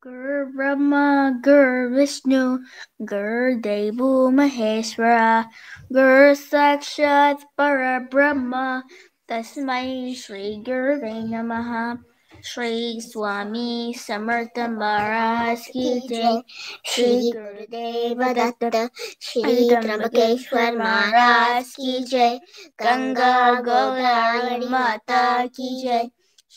[0.00, 2.60] Gur Brahma, Gur Vishnu,
[3.04, 5.50] Gur Devu Maheshwara,
[5.92, 8.84] Gur Sakshat Para Brahma,
[9.28, 11.98] Tasmai Shri Gurve Namaha.
[12.42, 16.42] Shri Swami Samartha Maharaj Ki Jai
[16.84, 22.38] Shri Gurudeva Datta Shri Trambakeshwar Maharaj Ki Jai.
[22.78, 26.10] Ganga Godavari Mata Ki Jai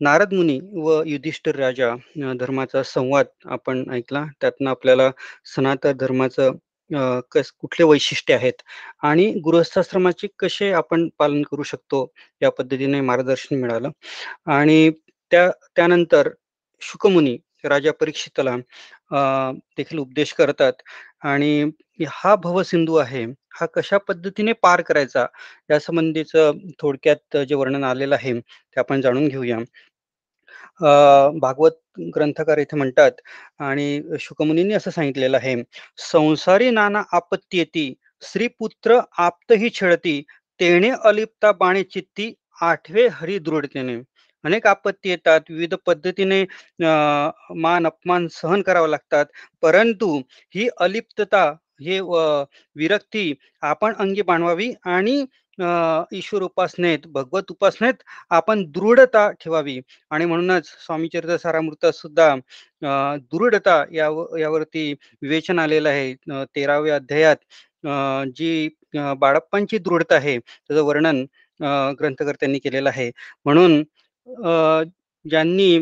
[0.00, 1.94] Narad मुनी व युधिष्ठिर राजा
[2.40, 4.24] धर्माचा संवाद आपण ऐकला.
[4.40, 5.10] त्यातनं आपल्याला
[5.54, 6.52] सनातन धर्माचं
[7.32, 8.62] कस कुठले वैशिष्ट्य आहेत
[9.04, 12.06] आणि गृहस्थाश्रमाचे कसे आपण पालन करू शकतो
[12.42, 13.90] या पद्धतीने मार्गदर्शन मिळालं.
[14.48, 14.90] आणि
[15.32, 16.28] त्या त्यानंतर
[16.82, 18.56] शुकमुनी राजा परीक्षितला
[19.78, 20.72] देखील उपदेश करतात.
[21.22, 21.70] आणि
[22.08, 23.24] हा भवसिंधू आहे
[23.60, 25.26] हा कशा पद्धतीने पार करायचा
[25.70, 26.32] या संबंधीच
[26.80, 29.58] थोडक्यात जे वर्णन आलेलं आहे ते आपण जाणून घेऊया.
[31.40, 31.78] भागवत
[32.16, 33.20] ग्रंथकार इथे म्हणतात
[33.60, 35.54] आणि शुकमुनींनी असं सांगितलेलं आहे
[36.12, 40.20] संसारी नाना आपत्ती येती श्रीपुत्र आपतही छळती
[40.60, 43.96] तेणे अलिप्ता बाणे चित्ती आठवे हरी दृढतेने.
[44.46, 45.40] अनेक आपत्ती येतात.
[45.50, 46.42] विविध पद्धतीने
[47.62, 49.26] मान अपमान सहन करावं लागतात.
[49.62, 50.16] परंतु
[50.54, 51.44] ही अलिप्तता
[51.82, 52.00] हे
[52.80, 55.24] विरक्ती आपण अंगी बांधवावी आणि
[56.16, 59.78] ईश्वर उपासनेत भगवत उपासनेत आपण दृढता ठेवावी.
[60.10, 62.34] आणि म्हणूनच स्वामी चरित्र सारामृत सुद्धा
[63.32, 64.08] दृढता या
[64.40, 66.14] यावरती विवेचन आलेलं आहे.
[66.56, 67.36] तेराव्या अध्यायात
[68.36, 68.68] जी
[69.18, 71.24] बाळप्पांची दृढता आहे त्याचं वर्णन
[72.00, 73.10] ग्रंथकर्त्यांनी केलेलं आहे.
[73.44, 73.82] म्हणून
[74.26, 75.74] ज्यांनी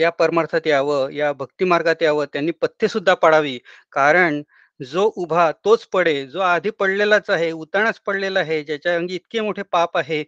[0.00, 3.58] या परमार्थात यावं या भक्ती मार्गात यावं त्यांनी पथ्य सुद्धा पाडावी.
[3.92, 4.42] कारण
[4.80, 9.62] जो उभा तोच पडे जो आधी पडलेलाच आहे उतानाच पडलेला आहे ज्याच्या अंगी इतके मोठे
[9.72, 10.22] पाप आहे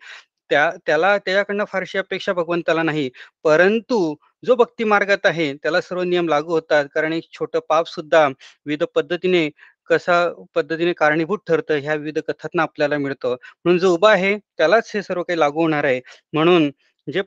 [0.50, 3.08] त्या त्याला त्याच्याकडनं फारशी अपेक्षा भगवंताला नाही.
[3.44, 4.14] परंतु
[4.44, 6.84] जो भक्ती मार्गात आहे त्याला सर्व नियम लागू होतात.
[6.94, 9.48] कारण एक छोटं पाप सुद्धा विविध पद्धतीने
[9.90, 10.16] कसा
[10.54, 13.34] पद्धतीने कारणीभूत ठरतं ह्या विविध कथातनं आपल्याला मिळतं.
[13.64, 16.00] म्हणून जो उभा आहे त्यालाच हे सर्व काही लागू होणार आहे.
[16.32, 16.70] म्हणून
[17.06, 17.20] जे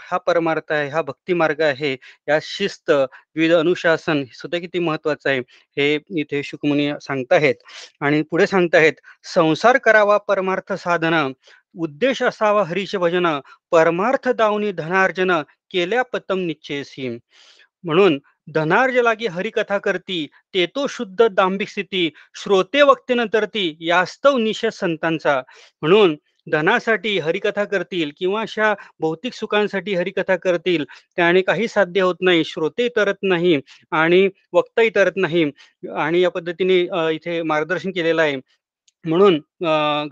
[0.00, 1.92] हा परमार्थ आहे हा भक्ती मार्ग आहे
[2.28, 5.38] या शिस्त विविध अनुशासन सुद्धा किती महत्वाचं आहे
[5.76, 7.54] हे इथे शुकमुनी सांगताहेत.
[8.00, 9.00] आणि पुढे सांगताहेत
[9.34, 11.32] संसार करावा परमार्थ साधन
[11.84, 13.26] उद्देश असावा हरीश भजन
[13.72, 15.32] परमार्थ दावनी धनार्जन
[15.70, 17.08] केल्या पतम निश्चयसी.
[17.84, 18.18] म्हणून
[18.48, 22.08] धनार्ज लागी हरिकथा करती ते तो शुद्ध दांभिक स्थिती
[22.42, 25.40] श्रोते वक्ते न तरती यास्तव निषेध संतांचा.
[25.82, 30.84] म्हणून धनासाठी हरिकथा करतील किंवा अशा भौतिक सुखांसाठी हरिकथा करतील
[31.16, 32.44] त्याने काही साध्य होत नाही.
[32.44, 33.60] श्रोते तरत नाही
[33.92, 35.44] आणि वक्ताही तरत नाही.
[35.96, 36.80] आणि या पद्धतीने
[37.14, 38.36] इथे मार्गदर्शन केलेलं आहे.
[39.06, 39.34] म्हणून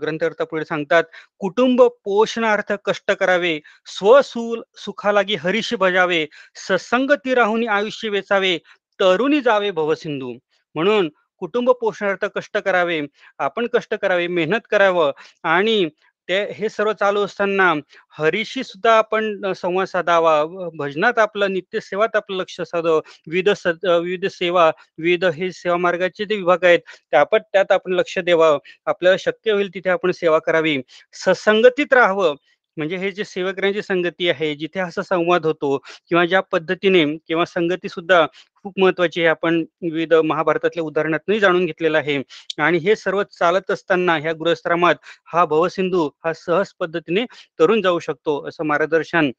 [0.01, 1.03] ग्रंथकर्ता पुढे सांगतात
[1.39, 6.25] कुटुंब पोषणार्थ कष्ट करावे स्वसूल सुखालागी हरिष भजावे
[6.67, 8.57] ससंगती राहून आयुष्य वेचावे
[8.99, 10.33] तरुणी जावे भवसिंधू
[10.75, 11.09] म्हणून
[11.41, 13.01] कुटुंब पोषणार्थ कष्ट करावे
[13.39, 15.11] आपण कष्ट करावे मेहनत करावं
[15.43, 15.89] आणि
[16.29, 17.73] ते हे सर्व चालू असताना
[18.19, 20.33] हरीशी सुद्धा आपण संवाद साधावा.
[20.77, 23.49] भजनात आपलं नित्य सेवात आपलं लक्ष साधावं विविध
[23.85, 26.79] विविध सेवा विविध हे सेवा मार्गाचे जे विभाग आहेत
[27.11, 28.57] त्या त्यात आपण लक्ष द्यावं.
[28.85, 30.77] आपल्याला शक्य होईल तिथे आपण सेवा करावी.
[31.25, 32.35] ससंगतीत राहावं.
[32.77, 35.77] म्हणजे हे जे सेवकरांची संगती आहे जिथे असा संवाद होतो
[36.09, 38.25] किंवा ज्या पद्धतीने किंवा संगती सुद्धा
[38.55, 39.29] खूप महत्वाची आहे.
[39.29, 42.21] आपण विविध महाभारतातल्या उदाहरणातूनही जाणून घेतलेलं आहे.
[42.59, 44.95] आणि हे सर्व चालत असताना ह्या गृहस्थ्रामात
[45.27, 47.25] हा भवसिंधू हा सहज पद्धतीने
[47.59, 49.31] तरुण जाऊ शकतो असं मार्गदर्शन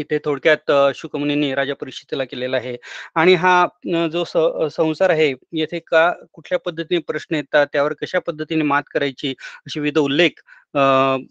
[0.00, 2.76] इथे थोडक्यात शुकमुनींनी राजा परिषदेला केलेला आहे.
[3.14, 3.66] आणि हा
[4.12, 4.24] जो
[4.70, 9.34] संसार आहे येथे का कुठल्या पद्धतीने प्रश्न येतात त्यावर कशा पद्धतीने मात करायची
[9.66, 10.40] अशी विविध उल्लेख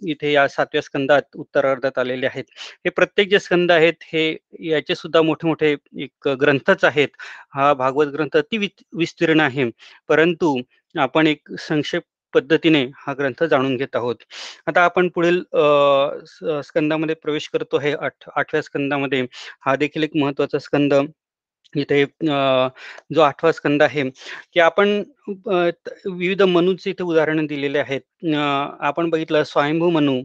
[0.10, 2.44] इथे या सातव्या स्कंदात उत्तरार्धात आलेले आहेत.
[2.86, 4.30] हे प्रत्येक जे स्कंद आहेत हे
[4.70, 7.08] याचे सुद्धा मोठे मोठे एक ग्रंथच आहेत.
[7.56, 8.58] हा भागवत ग्रंथ अति
[8.98, 9.70] विस्तीर्ण आहे.
[10.10, 10.58] परंतु
[10.96, 12.04] आपण एक संक्षेप
[12.36, 14.16] पद्धतीने हा ग्रंथ जाणून घेत आहोत.
[14.68, 15.42] आता आपण पुढील
[16.64, 17.78] स्कंदामध्ये प्रवेश करतो.
[17.78, 19.22] आहे आठ आठव्या स्कंदामध्ये.
[19.66, 20.94] हा देखील एक महत्त्वाचा स्कंद.
[21.74, 22.04] इथे
[23.14, 24.04] जो आठवा स्कंद आहे
[24.54, 28.02] की आपण विविध मनूचे इथे उदाहरण दिलेले आहेत.
[28.82, 30.22] आपण बघितलं स्वयंभू मनू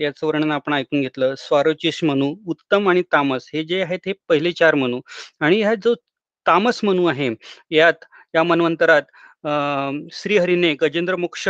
[0.00, 1.34] याचं वर्णन आपण ऐकून घेतलं.
[1.38, 3.48] स्वारोचिश मनू उत्तम आणि तामस.
[3.54, 5.00] हे जे आहेत हे पहिले चार मनू.
[5.40, 5.94] आणि ह्या जो
[6.46, 7.30] तामस मनू आहे
[7.70, 9.02] यात या मनवंतरात
[10.12, 11.48] श्रीहरीने गजेंद्र मोक्ष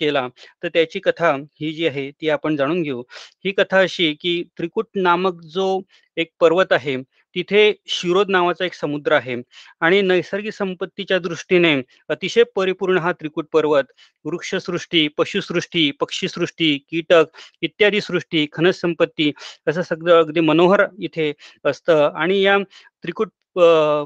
[0.00, 0.26] केला.
[0.62, 3.02] तर त्याची कथा ही जी आहे ती आपण जाणून घेऊ.
[3.44, 5.80] ही कथा अशी की त्रिकुट नामक जो
[6.16, 6.96] एक पर्वत आहे
[7.36, 9.36] तिथे शिरोद नावाचा एक समुद्र आहे.
[9.80, 11.74] आणि नैसर्गिक संपत्तीच्या दृष्टीने
[12.10, 13.92] अतिशय परिपूर्ण हा त्रिकुट पर्वत
[14.24, 17.24] वृक्षसृष्टी पशुसृष्टी पक्षीसृष्टी कीटक
[17.62, 19.30] इत्यादी सृष्टी खनिज संपत्ती
[19.68, 21.32] असं सगळं अगदी मनोहर इथे
[21.64, 22.10] असतं.
[22.16, 22.58] आणि या
[23.02, 23.28] त्रिकुट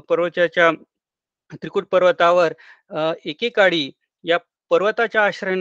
[0.09, 0.71] पर्वताच्या
[1.51, 2.53] त्रिकुट पर्वतावर
[3.25, 3.89] एकेकाळी
[4.25, 4.37] या
[4.71, 5.55] पर्वताच्या आश्रय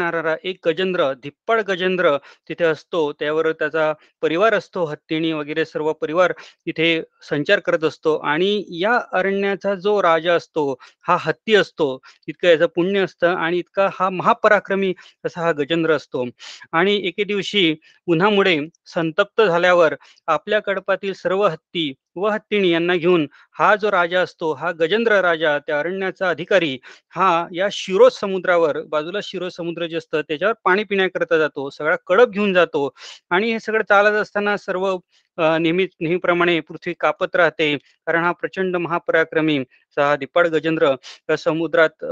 [0.45, 2.17] एक गजेंद्र धिप्पड गजेंद्र
[2.49, 3.01] तिथे असतो.
[3.21, 3.93] त्यावर त्याचा
[4.23, 4.85] परिवार असतो.
[4.85, 6.33] हत्तीणी वगैरे सर्व परिवार
[6.67, 6.89] तिथे
[7.31, 8.17] संचार करत असतो.
[8.19, 10.65] आणि या अरण्याचा जो राजा असतो
[11.09, 11.99] हा हत्ती असतो.
[12.29, 14.93] इतकं याचं पुण्य असतं आणि इतका हा महापराक्रमी
[15.25, 16.25] असा हा गजेंद्र असतो.
[16.73, 17.75] आणि एके दिवशी
[18.09, 18.59] उन्हामुळे
[18.95, 19.95] संतप्त झाल्यावर
[20.29, 23.27] आपल्या कडपातील सर्व हत्ती व हत्तीणी यांना घेऊन
[23.59, 26.77] हा जो राजा असतो हा गजेंद्र राजा त्या अरण्याचा अधिकारी
[27.15, 32.31] हा या शिरोज समुद्रावर बाजूला शिरोज समुद्र जे असतं त्याच्यावर पाणी पिण्याकरता जातो सगळा कडप
[32.31, 32.89] घेऊन जातो
[33.31, 34.97] आणि हे सगळं चालत असताना सर्व
[35.39, 37.77] नेहमी नेहमीप्रमाणे पृथ्वी कापत राहते.
[38.07, 39.59] कारण हा प्रचंड महापराक्रमी
[39.97, 40.95] हा दिपाड गजेंद्र
[41.39, 42.05] समुद्रात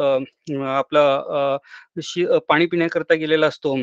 [0.69, 1.57] आपलं
[2.49, 3.77] पाणी पिण्याकरता गेलेला असतो.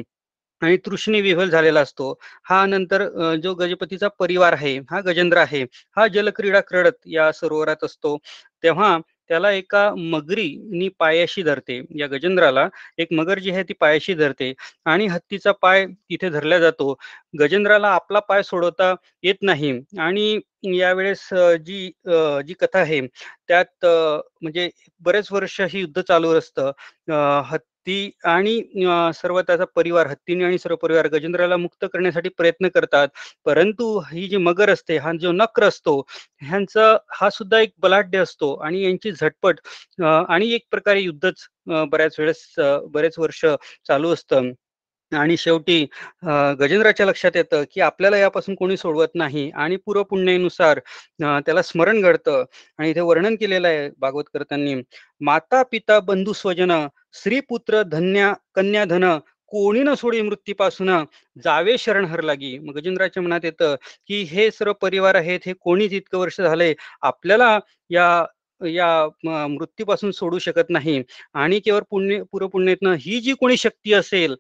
[0.62, 2.14] आणि तृष्णी विव्हल झालेला असतो.
[2.46, 3.08] हा नंतर
[3.44, 5.64] जो गजपतीचा परिवार आहे हा गजेंद्र आहे
[5.98, 8.18] हा जलक्रीडा क्रीडत या सरोवरात असतो.
[8.64, 8.98] तेव्हा
[9.30, 11.80] त्याला एका मगरीनी पायाशी धरते.
[12.00, 12.68] या गजेंद्राला
[13.00, 14.54] एक मगर जी आहे ती पायाशी धरते
[14.86, 16.94] आणि हत्तीचा पाय तिथे धरला जातो.
[17.40, 18.94] गजेंद्राला आपला पाय सोडवता
[19.24, 20.40] येत नाही आणि
[20.78, 21.28] यावेळेस
[21.66, 21.88] जी
[22.48, 23.00] जी कथा आहे
[23.48, 24.70] त्यात म्हणजे
[25.02, 26.72] बरेच वर्ष ही युद्ध चालू असतं.
[27.88, 28.60] ती आणि
[29.16, 33.08] सर्व त्याचा परिवार हत्तीने आणि सर्व परिवार गजेंद्राला मुक्त करण्यासाठी प्रयत्न करतात.
[33.46, 36.00] परंतु ही जी मगर असते हा जो नक्र असतो
[36.42, 39.60] ह्यांचा हा सुद्धा एक बलाढ्य असतो आणि यांची झटपट
[40.04, 41.48] आणि एक प्रकारे युद्धच
[41.92, 42.46] बऱ्याच वेळेस
[42.92, 43.46] बरेच वर्ष
[43.88, 44.52] चालू असतं.
[45.12, 45.84] आणि शेवटी
[46.60, 50.80] गजेंद्राच्या लक्षात येतं की आपल्याला यापासून कोणी सोडवत नाही आणि पूर्वपुण्यानुसार
[51.20, 52.44] त्याला स्मरण घडतं.
[52.80, 54.76] आणि इथे वर्णन केलेलं आहे भागवत करतांनी
[55.22, 56.72] माता पिता बंधू स्वजन
[57.50, 59.06] पुत्र धन्या कन्याधन
[59.52, 60.90] कोणी न सोडी मृत्यूपासून
[61.44, 62.58] जावे शरण हर लागी.
[62.60, 63.76] मग गजेंद्राच्या मनात येतं
[64.08, 67.58] की हे सर्व परिवार आहेत हे कोणीच इतकं वर्ष झाले आपल्याला
[67.90, 68.24] या
[68.70, 71.02] या मृत्यूपासून सोडू शकत नाही.
[71.34, 74.36] आणि केवळ पुण्य पुण्यतनं ही जी कोणी शक्ती असेल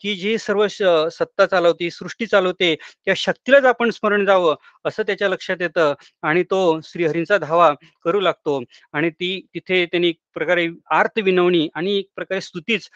[0.00, 2.74] की जी सर्व सत्ता चालवते सृष्टी चालवते
[3.04, 4.54] त्या शक्तीलाच आपण स्मरण जावं
[4.84, 5.94] असं त्याच्या लक्षात येतं.
[6.22, 7.72] आणि तो श्रीहरींचा धावा
[8.04, 8.60] करू लागतो.
[8.92, 12.88] आणि ती तिथे त्यांनी एक प्रकारे आर्त विनवणी आणि एक प्रकारे स्तुतीच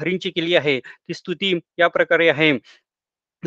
[0.00, 0.78] हरींची केली आहे.
[0.80, 2.52] ती स्तुती या प्रकारे आहे.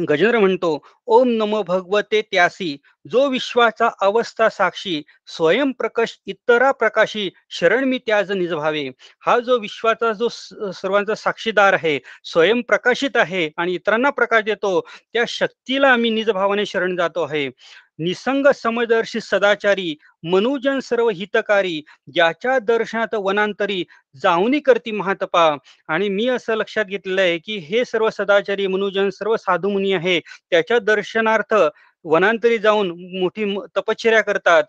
[0.10, 2.76] गजेंद्र म्हणतो ओम नमो भगवते त्यासी
[3.12, 8.88] जो विश्वाचा अवस्था साक्षी स्वयंप्रकाश इतरा प्रकाशी शरण मी त्याज निजभावे.
[9.20, 14.80] हा जो विश्वाचा जो सर्वांचा साक्षीदार आहे स्वयंप्रकाशित आहे आणि इतरांना प्रकाश देतो
[15.14, 17.50] त्या शक्तीला आम्ही निजभावाने शरण जातो आहे.
[18.00, 21.82] निसंग समदर्शी सदाचारी मनुजन सर्व हितकारी
[22.14, 23.84] ज्याच्या दर्शनात वनांतरी
[24.24, 25.56] जाऊनी करती महातपा.
[25.88, 30.20] आणि मी असं लक्षात घेतलेलं आहे की हे सर्व सदाचारी मनुजन सर्व साधू मुनी आहे
[30.20, 31.54] त्याच्या दर्शनार्थ
[32.06, 34.64] वनांतरी जाऊन मोठी तपश्चर्या करतात.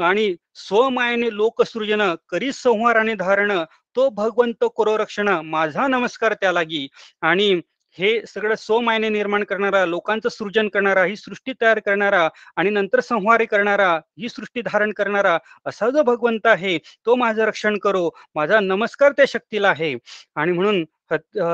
[0.00, 3.52] आणि स्वमायने लोकसृजन करी संहाराने धारण
[3.96, 6.86] तो भगवंत करो रक्षण माझा नमस्कार त्या लागी
[7.20, 7.60] आणि
[7.98, 13.46] हे सगळं स्वमायने निर्माण करणारा लोकांचं सृजन करणारा ही सृष्टी तयार करणारा आणि नंतर संहारी
[13.46, 18.08] करणारा ही सृष्टी धारण करणारा असा जो भगवंत आहे तो माझं रक्षण करो.
[18.34, 19.94] माझा नमस्कार त्या शक्तीला आहे.
[20.34, 20.84] आणि म्हणून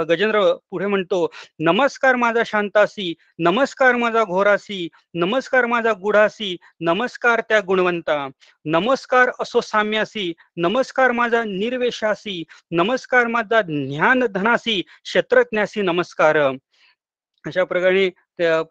[0.08, 1.26] गजेंद्र पुढे म्हणतो
[1.58, 8.28] नमस्कार माझा शांतासी नमस्कार माझा घोरासी नमस्कार माझा गुढासी नमस्कार त्या गुणवंता
[8.64, 16.36] नमस्कार असो साम्यासी नमस्कार माझा निर्वेशासी नमस्कार माझा ज्ञान धनासी क्षेत्रज्ञासी नमस्कार.
[17.44, 18.62] अशा प्रकारे त्या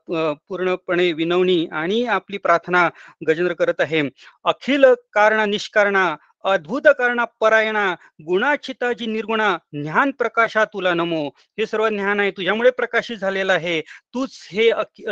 [0.49, 2.89] पूर्णपणे विनवणी आणि आपली प्रार्थना
[3.27, 4.01] गजेंद्र करत आहे.
[4.45, 7.93] अखिल कारण निष्कारणा अद्भुत करणा परायणा
[8.25, 11.27] गुणाचिताची निर्गुणा ज्ञान प्रकाशा तुला नमो.
[11.27, 13.81] हे सर्व ज्ञान आहे तुझ्यामुळे प्रकाशित झालेलं आहे.
[14.13, 14.67] तूच हे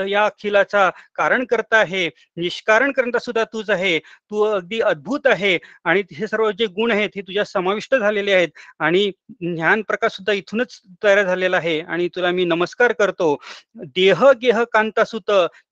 [0.10, 2.10] या अखिलाचा कारण करता आहे.
[2.38, 4.00] निष्कारण करता सुद्धा तूच आहे.
[4.00, 5.60] तू अगदी अद्भुत आहे.
[5.84, 8.50] आणि हे सर्व जे गुण आहेत हे तुझ्या समाविष्ट झालेले आहेत.
[8.79, 11.79] आणि ज्ञान प्रकाश सुद्धा इथूनच तयार झालेला आहे.
[11.82, 13.36] आणि तुला मी नमस्कार करतो.
[13.75, 15.32] देह गेह कांतासुत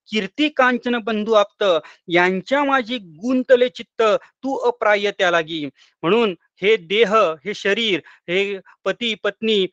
[0.10, 1.64] कीर्ती कांचन बंधू आप्त
[2.08, 4.02] यांच्या माझी गुंतले चित्त
[4.44, 5.66] तू अप्राय त्या लागी
[6.04, 7.14] म्हणून हे देह
[7.46, 9.66] हे शरीर हे पती पत्नी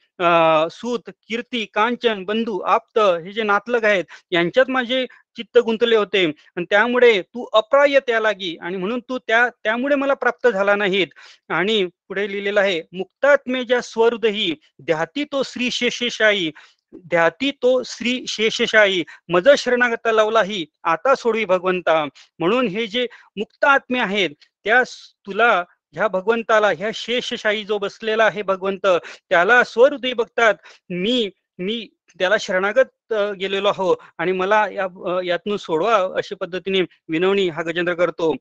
[0.72, 5.04] सूत कीर्ती कांचन बंधू आप्त हे जे नातलग आहेत यांच्यात माझे
[5.36, 6.24] चित्त गुंतले होते.
[6.26, 11.06] आणि त्यामुळे तू अप्राय त्या लागी आणि म्हणून तू त्या त्यामुळे मला प्राप्त झाला नाहीत.
[11.50, 16.50] आणि पुढे लिहिलेलं आहे मुक्तात्मे ज्या स्वरुदही ध्याती तो श्री शेषशाही
[16.94, 19.02] ध्याती तो श्री शेषशाही.
[19.28, 22.04] मज शरणागत लावलाही आता सोडवी भगवंता.
[22.38, 23.06] म्हणून हे जे
[23.36, 24.30] मुक्त आत्मे आहेत
[24.64, 24.82] त्या
[25.26, 25.52] तुला
[25.94, 30.54] ह्या भगवंताला ह्या शेषशाही जो बसलेला आहे भगवंत त्याला स्वहृदय बघतात.
[30.90, 31.86] मी मी
[32.18, 34.86] त्याला शरणागत गेलेलो आहो आणि मला या
[35.24, 38.34] यातून सोडवा अशा पद्धतीने विनवणी हा गजेंद्र करतो.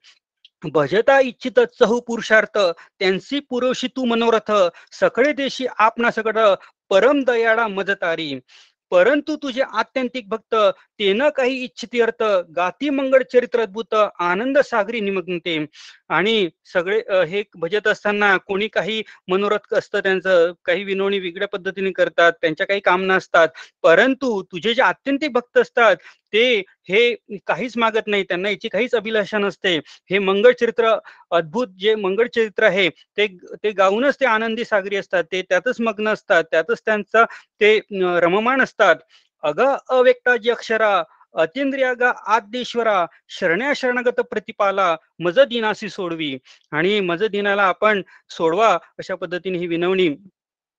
[0.63, 2.57] भजता इच्छित चहु पुरुषार्थ
[2.99, 4.51] त्यांची पुरवशी तू मनोरथ.
[4.91, 6.37] सकळे देशी आपणा सकड
[6.89, 8.33] परम दयाळा मजतारी.
[8.91, 10.55] परंतु तुझे आत्यंतिक भक्त
[10.99, 12.23] तेन काही इच्छिती अर्थ
[12.55, 15.57] गाती मंगळ चरित्र अद्भुत आनंद सागरी निमग्नते.
[16.09, 22.33] आणि सगळे हे भजत असताना कोणी काही मनोरथ असतं त्यांचं काही विनोणी वेगळ्या पद्धतीने करतात
[22.41, 23.47] त्यांच्या काही कामना असतात.
[23.83, 25.95] परंतु तुझे जे आत्यंतिक भक्त असतात
[26.33, 26.43] ते
[26.89, 27.13] हे
[27.47, 29.75] काहीच मागत नाही त्यांना याची काहीच अभिलाषा नसते.
[30.09, 30.93] हे मंगळ चरित्र
[31.31, 33.27] अद्भुत जे मंगळ चरित्र आहे ते
[33.63, 37.23] ते गाऊनच ते आनंदी सागरी असतात ते त्यातच मग्न असतात त्यातच त्यांचा
[37.61, 37.77] ते
[38.21, 38.95] रममाण असतात.
[39.43, 41.01] अग अव्यक्ताजी अक्षरा
[41.35, 46.37] अतिंद्रियागा आद्येश्वरा शरण्या शरणगत प्रतिपाला मज दिनासी सोडवी.
[46.71, 48.69] आणि मज दिनाला आपण सोडवा
[48.99, 50.07] अशा पद्धतीने ही विनवणी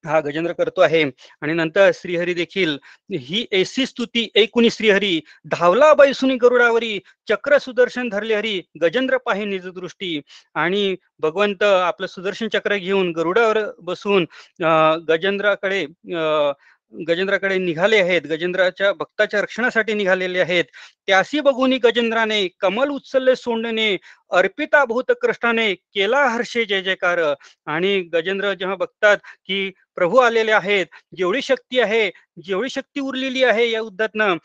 [0.04, 1.02] हा गजेंद्र करतो आहे.
[1.42, 2.76] आणि नंतर श्रीहरी देखील
[3.20, 5.18] ही एसी स्तुती एकुणी श्रीहरी
[5.50, 10.20] धावला बैसुनी गरुडावरी चक्र सुदर्शन धरले हरी गजेंद्र पाहे निज दृष्टी
[10.54, 14.26] आणि भगवंत आपलं सुदर्शन चक्र घेऊन गरुडावर बसून
[15.08, 15.84] गजेंद्राकडे
[16.92, 18.22] गजेंद्राकडे निघाले आहेत.
[18.22, 20.64] गजेंद्राच्या भक्ताच्या रक्षणासाठी निघालेले आहेत.
[21.06, 23.96] त्यासी बघून गजेंद्राने कमल उचलले सोंडणे
[24.30, 27.20] अर्पिता भूत कृष्णाने केला हर्षे जय जयकार.
[27.66, 30.86] आणि गजेंद्र जेव्हा बघतात की प्रभू आलेले आहेत.
[31.16, 32.10] जेवढी शक्ती आहे
[32.44, 34.36] जेवढी शक्ती उरलेली आहे या युद्धातनं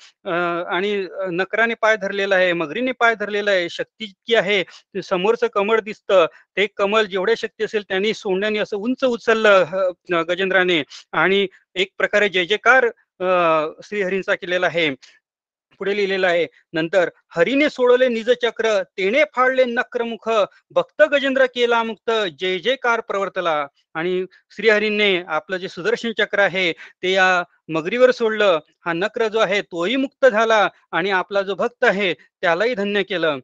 [0.76, 0.92] आणि
[1.34, 6.26] नकराने पाय धरलेला आहे मगरीने पाय धरलेला आहे शक्ती जितकी आहे समोरचं कमळ दिसतं
[6.58, 10.82] ते कमल जेवढ्या शक्ती असेल त्यांनी सोंड्याने असं उंच उचललं गजेंद्राने.
[11.14, 11.46] आणि
[11.76, 12.88] एक प्रकारे जय जयकार
[13.84, 14.90] श्रीहरींचा केलेला आहे.
[15.78, 16.48] पुढे लिहिलेलं आहे.
[16.74, 20.30] नंतर हरीने सोडले निज चक्र तेने फाळले नक्रमुख
[20.72, 23.66] भक्त गजेंद्र केला मुक्त जय जयकार प्रवर्तला.
[23.96, 26.72] आणि श्रीहरीने आपलं जे सुदर्शन चक्र आहे
[27.04, 28.60] ते या मगरीवर सोडलं.
[28.86, 33.40] हा नक्र जो आहे तोही मुक्त झाला आणि आपला जो भक्त आहे त्यालाही धन्य केलं.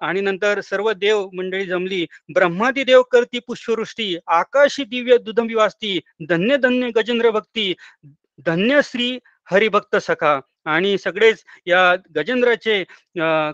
[0.00, 6.56] आणि नंतर सर्व देव मंडळी जमली ब्रह्मादी देव करती पुष्पवृष्टी आकाशी दिव्य दुधंबी वाचती धन्य
[6.56, 7.72] धन्य गजेंद्र भक्ती
[8.46, 9.18] धन्य श्री
[9.48, 10.38] हरिभक्त सखा.
[10.66, 12.82] आणि सगळेच या गजेंद्राचे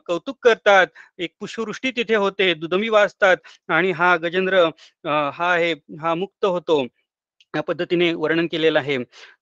[0.07, 0.87] कौतुक करतात.
[1.19, 2.53] एक पुष्पवृष्टी तिथे होते.
[2.55, 3.37] दुदमी वाचतात
[3.71, 4.65] आणि हा गजेंद्र
[5.05, 6.83] हा आहे हा मुक्त होतो.
[7.55, 8.97] या पद्धतीने वर्णन केलेलं आहे.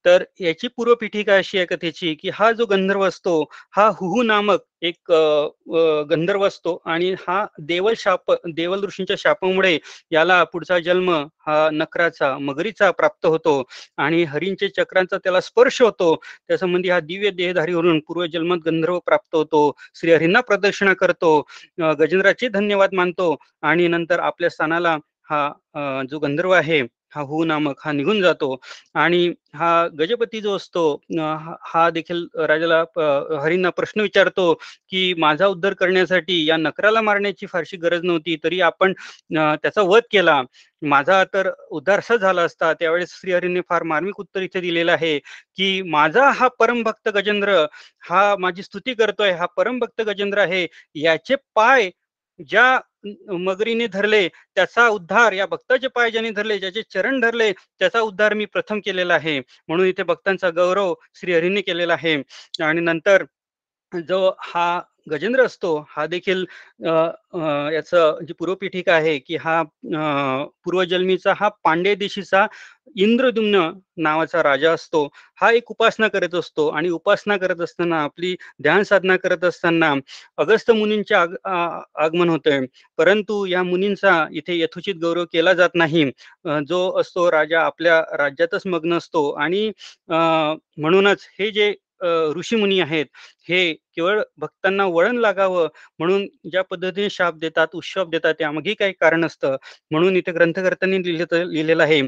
[0.04, 3.40] तर याची पूर्वपीठिका अशी आहे कथेची की हा जो गंधर्व असतो
[3.76, 5.12] हा हुहू नामक एक
[6.10, 9.78] गंधर्व असतो आणि हा देवल शाप देवल ऋषींच्या शापामुळे
[10.12, 11.10] याला पुढचा जन्म
[11.46, 13.62] हा नकराचा मगरीचा प्राप्त होतो
[13.98, 16.14] आणि हरींचे चक्रांचा त्याला स्पर्श होतो.
[16.48, 19.70] त्या संबंधी हा दिव्य देहधारी होऊन पूर्वजन्मात गंधर्व प्राप्त होतो.
[19.94, 24.96] श्रीहरींना प्रदक्षिणा प्रदर्शना करतो गजेंद्राचे धन्यवाद मानतो आणि नंतर आपल्या स्थानाला
[25.30, 26.80] हा जो गंधर्व आहे
[27.12, 28.56] हा हू नामक हा निघून जातो.
[28.94, 30.84] आणि हा गजपती जो असतो
[31.64, 32.82] हा देखील राजाला
[33.42, 34.52] हरींना प्रश्न विचारतो
[34.90, 38.92] की माझा उद्धार करण्यासाठी या नकराला मारण्याची फारशी गरज नव्हती तरी आपण
[39.32, 40.42] त्याचा वध केला.
[40.82, 45.18] माझा तर उद्धार असा झाला असता त्यावेळेस श्रीहरीने फार मार्मिक उत्तर इथे दिलेलं आहे
[45.56, 47.64] की माझा हा परमभक्त गजेंद्र
[48.04, 50.66] हा माझी स्तुती करतोय हा परमभक्त गजेंद्र आहे
[50.96, 51.90] याचे पाय
[52.40, 52.78] ज्या
[53.40, 58.44] मगरीने धरले त्याचा उद्धार या भक्ताचे पाय ज्याने धरले ज्याचे चरण धरले त्याचा उद्धार मी
[58.46, 59.38] प्रथम केलेला आहे.
[59.68, 62.16] म्हणून इथे भक्तांचा गौरव श्रीहरीने केलेला आहे.
[62.62, 63.24] आणि नंतर
[63.92, 66.44] जो हा गजेंद्र असतो हा देखील
[67.74, 69.62] याचं जी पूर्वपीठिका आहे की हा
[70.64, 72.46] पूर्वजन्मीचा हा पांडे देशीचा
[72.96, 73.60] इंद्रदुम्न
[73.96, 75.06] नावाचा राजा असतो.
[75.38, 79.92] हा एक उपासना करत असतो आणि उपासना करत असताना आपली ध्यान साधना करत असताना
[80.38, 82.66] अगस्त मुनींचे आग आगमन होतंय.
[82.98, 86.04] परंतु या मुनींचा इथे यथोचित गौरव केला जात नाही.
[86.68, 89.70] जो असतो राजा आपल्या राज्यातच मग्न असतो आणि
[90.10, 91.72] म्हणूनच हे जे
[92.36, 93.06] ऋषीमुनी आहेत.
[93.48, 95.68] हे केवळ भक्तांना वळण लागावं
[95.98, 99.56] म्हणून ज्या पद्धतीने शाप देतात उत्सव देतात त्यामागे काही कारण असतं.
[99.90, 102.00] म्हणून इथे ग्रंथकर्त्यांनी लिहिलं लिहिलेलं आहे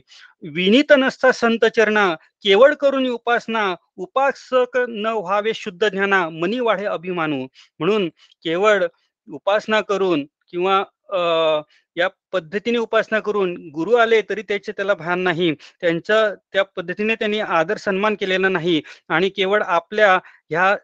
[0.55, 7.47] विनीत नसता संत चरणा केवळ करून उपासना उपासक न व्हावे शुद्ध ज्ञाना मनी वाढे अभिमानू.
[7.81, 8.09] म्हणून
[8.45, 8.85] केवळ
[9.29, 10.83] उपासना करून किंवा
[11.97, 15.53] या पद्धतीने उपासना करून गुरु आले तरी त्याचे त्याला भान नाही.
[15.81, 16.15] त्यांचा
[16.53, 18.81] त्या पद्धतीने त्यांनी आदर सन्मान केलेला नाही.
[19.09, 20.13] आणि केवळ आपल्या
[20.51, 20.75] ह्या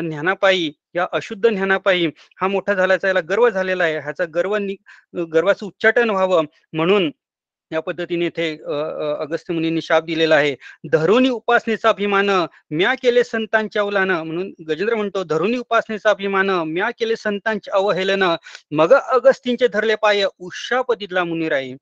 [0.00, 2.06] ज्ञानापायी या अशुद्ध ज्ञानापायी
[2.40, 3.98] हा मोठा झाल्याचा याला गर्व झालेला आहे.
[3.98, 4.56] ह्याचा गर्व
[5.32, 6.44] गर्वाचं उच्चाटन व्हावं.
[6.72, 7.10] म्हणून
[7.70, 8.50] या पद्धतीने इथे
[9.20, 10.54] अगस्त्य मुनींनी शाप दिलेला आहे.
[10.92, 12.30] धरुणी उपासनेचा अभिमान
[12.70, 18.22] म्या केले संतांच्या अवलानं म्हणून गजेंद्र म्हणतो धरुणी उपासनेचा अभिमान म्या केले संतांच्या अवहेलन
[18.72, 21.74] मग अगस्तींचे धरले पाय उशापतीतला आहे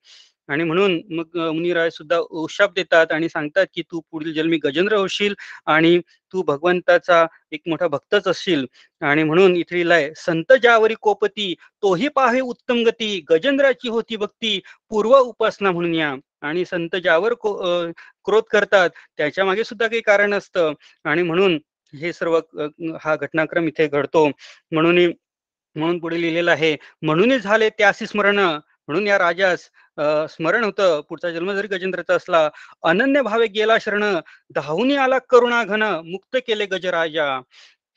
[0.48, 5.34] आणि म्हणून मग मुनिराय सुद्धा उशाप देतात आणि सांगतात की तू पुढील जन्मी गजेंद्र होशील
[5.66, 5.98] आणि
[6.34, 8.66] तू भगवंताचा एक मोठा भक्तच असशील.
[9.02, 14.58] आणि म्हणून इथे लिहिलाय संत ज्यावरी कोपती तोही पाहे उत्तम गती गजेंद्राची होती भक्ती
[14.90, 16.14] पूर्व उपासना म्हणून या.
[16.42, 20.72] आणि संत ज्यावर क्रोध करतात त्याच्यामागे सुद्धा काही कारण असतं.
[21.04, 21.58] आणि म्हणून
[21.94, 22.38] हे सर्व
[23.02, 24.26] हा घटनाक्रम इथे घडतो.
[24.72, 24.98] म्हणून
[25.76, 28.38] म्हणून पुढे लिहिलेलं आहे म्हणून झाले त्यासी स्मरण
[28.88, 29.68] म्हणून या राजास
[30.30, 31.00] स्मरण होतं.
[31.08, 32.48] पुढचा जन्म जरी गजेंद्रचा असला
[32.90, 34.04] अनन्य भावे गेला शरण
[34.54, 37.40] धावून आला करुणा घन मुक्त केले गजराजा.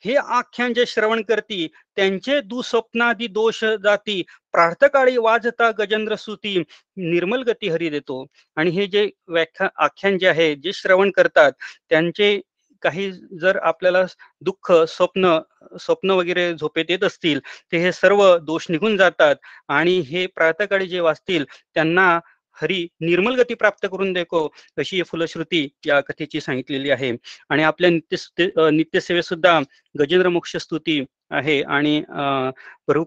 [0.04, 1.66] हे आख्यान जे श्रवण करती
[1.96, 6.56] त्यांचे दुस्वप्नादी दोष जाती प्रार्थकाळी वाजता गजेंद्र सुती
[6.96, 8.24] निर्मल गती हरी देतो.
[8.56, 11.52] आणि हे जे व्याख्या आख्यान जे आहे जे श्रवण करतात
[11.90, 12.40] त्यांचे
[12.82, 14.04] काही जर आपल्याला
[14.40, 15.38] दुःख स्वप्न
[15.80, 17.40] स्वप्न वगैरे झोपेत येत असतील
[17.72, 19.36] ते हे सर्व दोष निघून जातात
[19.68, 21.44] आणि हे प्रातकाळी जे वाचतील
[21.74, 22.18] त्यांना
[22.56, 24.46] हरी निर्मल गती प्राप्त करून देखो
[24.78, 27.12] अशी फुलश्रुती या कथेची सांगितलेली आहे.
[27.50, 29.58] आणि आपल्या नित्य नित्यसेवे सुद्धा
[29.94, 32.00] गजेंद्र मोक्ष स्तुती आहे आणि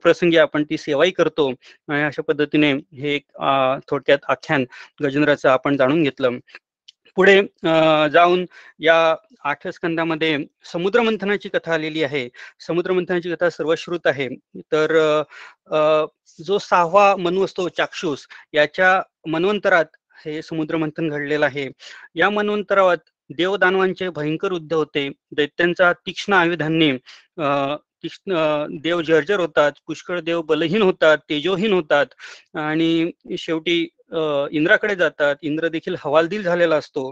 [0.03, 1.49] प्रसंगी आपण ती सेवाही करतो.
[1.89, 3.17] आणि अशा पद्धतीने हे
[3.89, 4.65] थोडक्यात आख्यान
[5.03, 6.37] गजेंद्राचं आपण जाणून घेतलं.
[7.17, 7.41] पुढे
[8.13, 8.45] जाऊन
[8.79, 8.95] या
[9.43, 10.37] आठव्या स्कंदामध्ये
[10.73, 12.27] समुद्र मंथनाची कथा आलेली आहे.
[12.67, 14.27] समुद्र मंथनाची कथा सर्वश्रुत आहे.
[14.71, 15.23] तर
[16.39, 19.85] जो सहावा मनू असतो चाक्षूस याच्या मनवंतरात
[20.25, 21.67] हे समुद्रमंथन घडलेलं आहे.
[22.15, 22.97] या मनवंतरात
[23.37, 25.09] देवदानवांचे भयंकर युद्ध होते.
[25.35, 26.91] दैत्यांचा तीक्ष्ण आयुधांनी
[28.03, 28.33] तीक्ष्ण
[28.83, 32.05] देव जर्जर होतात पुष्कळ देव बलहीन होतात तेजोहीन होतात
[32.57, 33.87] आणि शेवटी
[34.51, 35.35] इंद्राकडे जातात.
[35.41, 37.11] इंद्र देखील हवालदिल झालेला असतो.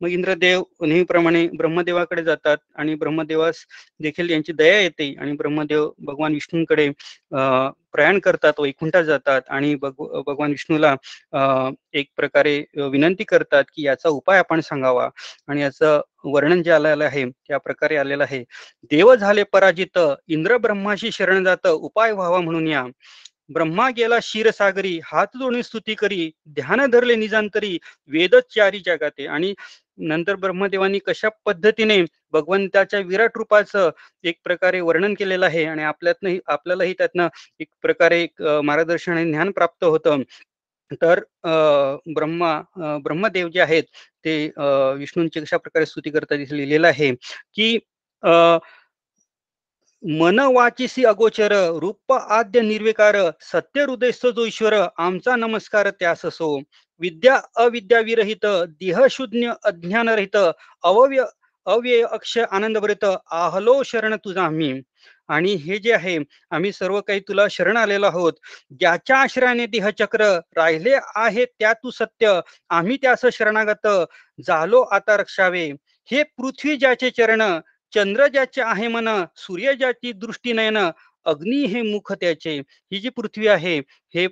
[0.00, 3.64] मग इंद्रदेव नेहमीप्रमाणे ब्रह्मदेवाकडे जातात आणि ब्रह्मदेवास
[4.00, 6.88] देखील यांची दया येते आणि ब्रह्मदेव भगवान विष्णूंकडे
[7.92, 10.94] प्रयाण करतात वैकुंठात जातात आणि भगवान विष्णूला
[11.94, 12.58] एक प्रकारे
[12.90, 15.08] विनंती करतात की याचा उपाय आपण सांगावा
[15.48, 18.42] आणि याचं वर्णन जे आलेलं आहे त्या प्रकारे आलेलं आहे.
[18.90, 22.84] देव झाले पराजित इंद्र ब्रह्माशी शरण जात उपाय व्हावा म्हणून या.
[23.50, 27.78] ब्रह्मा गेला क्षीरसागरी हात जोडून स्तुती करी ध्यान धरले निजांतरी
[28.10, 29.26] वेदच चारी जगाते.
[29.26, 29.54] आणि
[30.08, 33.90] नंतर ब्रह्मदेवांनी कशा पद्धतीने भगवंताच्या विराट रूपाचं
[34.24, 37.28] एक प्रकारे वर्णन केलेलं आहे आणि आपल्यातनं आपल्यालाही त्यातनं
[37.60, 40.22] एक प्रकारे एक मार्गदर्शन आणि ज्ञान प्राप्त होतं.
[41.02, 41.20] तर
[42.14, 42.60] ब्रह्मा
[43.04, 43.84] ब्रह्मदेव जे आहेत
[44.24, 44.36] ते
[44.98, 47.10] विष्णूंची कशा प्रकारे स्तुती करता लिहिलेलं आहे
[47.54, 47.74] की
[48.22, 48.58] अं
[50.02, 56.50] मन वाचिसी अगोचर रूप आद्य निर्विकार सत्य हृदयस्थ जो ईश्वर आमचा नमस्कार त्यास असो
[57.00, 58.46] विद्या अविद्याविरहित
[58.80, 61.24] देहशून्य अज्ञानरहित अवव्य
[61.66, 64.72] अव्यय अक्ष आनंदभरित आहलो शरण तुझा आम्ही
[65.28, 66.16] आणि हे जे आहे
[66.50, 68.32] आम्ही सर्व काही तुला शरण आलेलो आहोत.
[68.80, 70.24] ज्याच्या आश्रयाने देहचक्र
[70.56, 73.86] राहिले आहे त्या तू सत्य आम्ही त्यास शरणागत.
[74.46, 75.70] झालो आता रक्षावे.
[76.10, 77.42] हे पृथ्वी ज्याचे चरण
[77.92, 80.78] चंद्र ज्याचे आहे मन सूर्य ज्याची दृष्टी नयन
[81.26, 82.58] अग्नी हे मुख त्याचे.
[82.92, 83.78] ही जी पृथ्वी आहे
[84.14, 84.26] हे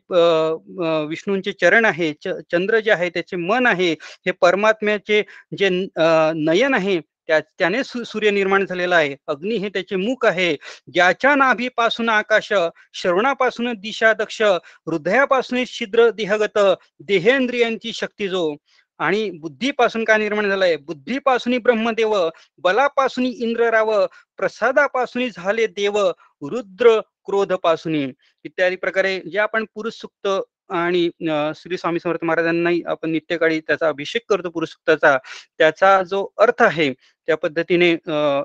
[1.09, 3.90] विष्णूंचे चरण आहे चंद्र जे आहे त्याचे मन आहे
[4.27, 5.23] हे परमात्म्याचे
[5.59, 9.14] जे नयन आहे त्या त्याने सूर्य निर्माण झालेला आहे.
[9.29, 10.55] अग्नी हे त्याचे मुख आहे.
[10.95, 12.53] ज्याच्या नाभीपासून आकाश
[12.95, 16.59] श्रवणापासून दिशा दक्ष हृदयापासून छिद्र देहगत
[17.07, 18.55] देहेंद्रियांची शक्ती जो.
[19.01, 20.77] आणि बुद्धीपासून काय निर्माण झालंय?
[20.77, 22.15] बुद्धीपासून ब्रह्मदेव
[22.59, 23.93] बलापासून इंद्रराव
[24.39, 25.99] प्रसादापासून झाले देव
[26.43, 30.29] रुद्र क्रोधपासून इत्यादी प्रकारे जे आपण पुरुष सुक्त
[30.71, 31.09] आणि
[31.57, 35.17] श्री स्वामी समर्थ महाराजांनाही आपण नित्यकाळी त्याचा अभिषेक करतो पुरुष सुक्ताचा.
[35.59, 37.91] त्याचा जो अर्थ आहे त्या पद्धतीने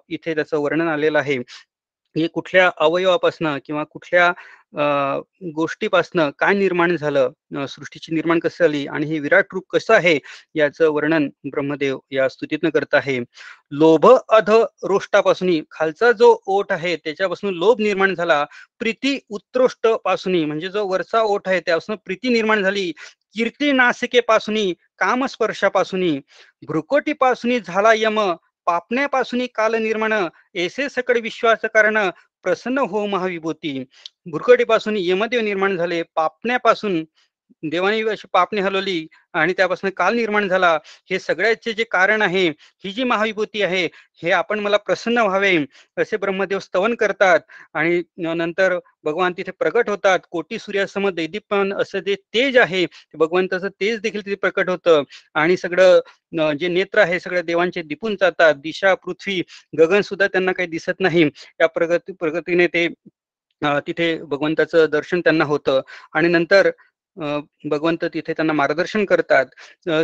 [0.09, 1.37] इथे त्याचं वर्णन आलेलं आहे.
[2.15, 4.31] हे कुठल्या अवयवापासनं किंवा कुठल्या
[4.73, 7.31] गोष्टीपासनं काय निर्माण झालं?
[7.67, 8.85] सृष्टीची निर्माण कसं झाली?
[8.87, 10.17] आणि हे विराट रूप कसं आहे?
[10.55, 13.19] याचं वर्णन ब्रह्मदेव या स्तुतीतनं करत आहे.
[13.71, 14.49] लोभ अध
[14.83, 18.43] रोष्टापासून खालचा जो ओठ आहे त्याच्यापासून लोभ निर्माण झाला.
[18.79, 22.91] प्रीती उत्कृष्टपासून म्हणजे जो वरचा ओठ आहे त्यापासून प्रीती निर्माण झाली.
[23.35, 24.55] कीर्ती नासिकेपासून
[24.99, 26.01] कामस्पर्शापासून
[26.67, 28.19] भ्रुकोटीपासून झाला यम
[28.67, 30.13] पापण्यापासून काल निर्माण
[30.55, 31.97] ऐसे सकड विश्वास कारण
[32.43, 33.83] प्रसन्न हो महाविभूती.
[34.25, 36.01] भुरकटीपासून यमदेव निर्माण झाले.
[36.15, 37.03] पापण्यापासून
[37.71, 40.73] देवाने अशी पापणी हलवली आणि त्यापासून काल निर्माण झाला.
[41.09, 42.47] हे सगळ्याचे जे कारण आहे
[42.83, 43.85] ही जी महाविभूती आहे
[44.23, 45.55] हे आपण मला प्रसन्न व्हावे
[45.97, 47.39] असे ब्रह्मदेव स्तवन करतात.
[47.73, 50.19] आणि नंतर भगवान तिथे प्रकट होतात.
[50.31, 52.85] कोटी सूर्यासम दैदीपन असं जे तेज आहे
[53.15, 55.03] भगवंताचं तेज देखील तिथे प्रकट होतं.
[55.35, 55.99] आणि सगळं
[56.59, 58.53] जे नेत्र आहे सगळ्या देवांचे दिपून जातात.
[58.63, 59.41] दिशा पृथ्वी
[59.79, 61.23] गगन सुद्धा त्यांना काही दिसत नाही.
[61.61, 62.87] या प्रगती प्रगतीने ते
[63.87, 65.81] तिथे भगवंताचं दर्शन त्यांना होतं.
[66.13, 66.69] आणि नंतर
[67.17, 69.45] भगवंत तिथे त्यांना मार्गदर्शन करतात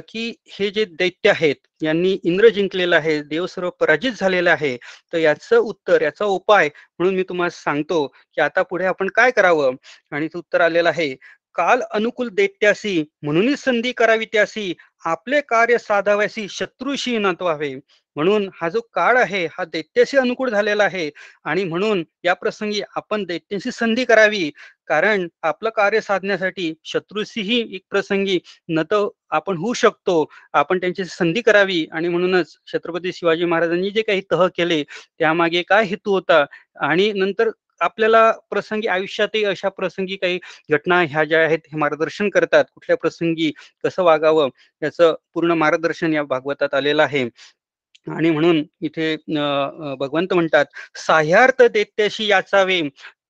[0.10, 4.76] की हे जे दैत्य आहेत यांनी इंद्र जिंकलेलं आहे देव सर्व पराजित झालेलं आहे
[5.14, 9.76] तर याचं उत्तर याचा उपाय म्हणून मी तुम्हाला सांगतो की आता पुढे आपण काय करावं?
[10.12, 11.14] आणि ते उत्तर आलेलं आहे
[11.58, 14.74] काल अनुकूल दैत्यासी म्हणून संधी करावी त्यासी
[15.06, 17.74] आपले कार्य साधाव्यासी शत्रूशी नातवावे.
[18.16, 21.10] म्हणून हा जो काळ आहे हा दैत्याशी अनुकूल झालेला आहे.
[21.46, 24.50] आणि म्हणून या प्रसंगी आपण दैत्याशी संधी करावी.
[24.88, 28.40] कारण आपलं कार्य साधण्यासाठी शत्रूशीही एक प्रसंगी
[28.70, 28.94] नत
[29.30, 30.26] आपण होऊ शकतो.
[30.54, 31.86] आपण त्यांची संधी करावी.
[31.92, 36.46] आणि म्हणूनच छत्रपती शिवाजी महाराजांनी जे काही तह केले त्यामागे काय हेतू होता?
[36.82, 37.50] आणि नंतर
[37.82, 40.40] आपल्याला प्रसंगी आयुष्यातही अशा प्रसंगी काही
[40.72, 42.66] घटना ह्या ज्या आहेत हे मार्गदर्शन करतात.
[42.74, 43.52] कुठल्या प्रसंगी
[43.84, 44.50] कसं वागावं
[44.82, 47.28] याचं पूर्ण मार्गदर्शन या भागवतात आलेलं आहे.
[48.08, 49.16] आणि म्हणून इथे
[50.00, 50.66] भगवंत म्हणतात
[50.98, 52.82] साह्यार्थ दैत्याशी याचावे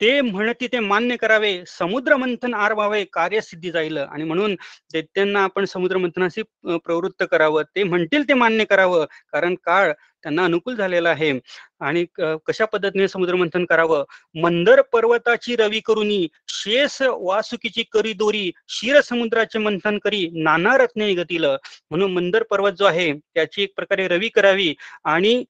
[0.02, 1.52] ते म्हणती ते मान्य करावे.
[1.68, 3.98] समुद्र मंथन आरवावे कार्यसिद्धी जाईल.
[3.98, 4.56] आणि म्हणून
[4.94, 7.64] दैत्यांना आपण समुद्र मंथनाशी प्रवृत्त करावं.
[7.76, 9.06] ते म्हणतील ते मान्य करावं.
[9.32, 9.92] कारण काळ
[10.24, 11.32] त्यांना अनुकूल झालेला आहे.
[11.82, 12.06] आणि
[12.48, 14.04] कशा पद्धतीने समुद्र मंथन करावं?
[14.42, 21.46] मंदर पर्वताची रवी करुनी शेष वासुकीची करी दोरी क्षीर समुद्राचे मंथन करी नाना रत्ने गतील
[21.46, 24.74] म्हणून मंदर पर्वत जो आहे त्याची एक प्रकारे रवी करावी.
[25.06, 25.44] आणि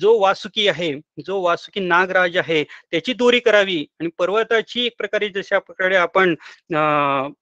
[0.00, 5.58] जो वासुकी आहे जो वासुकी नागराज आहे त्याची दोरी करावी आणि पर्वताची एक प्रकारे जशा
[5.58, 6.34] प्रकारे आपण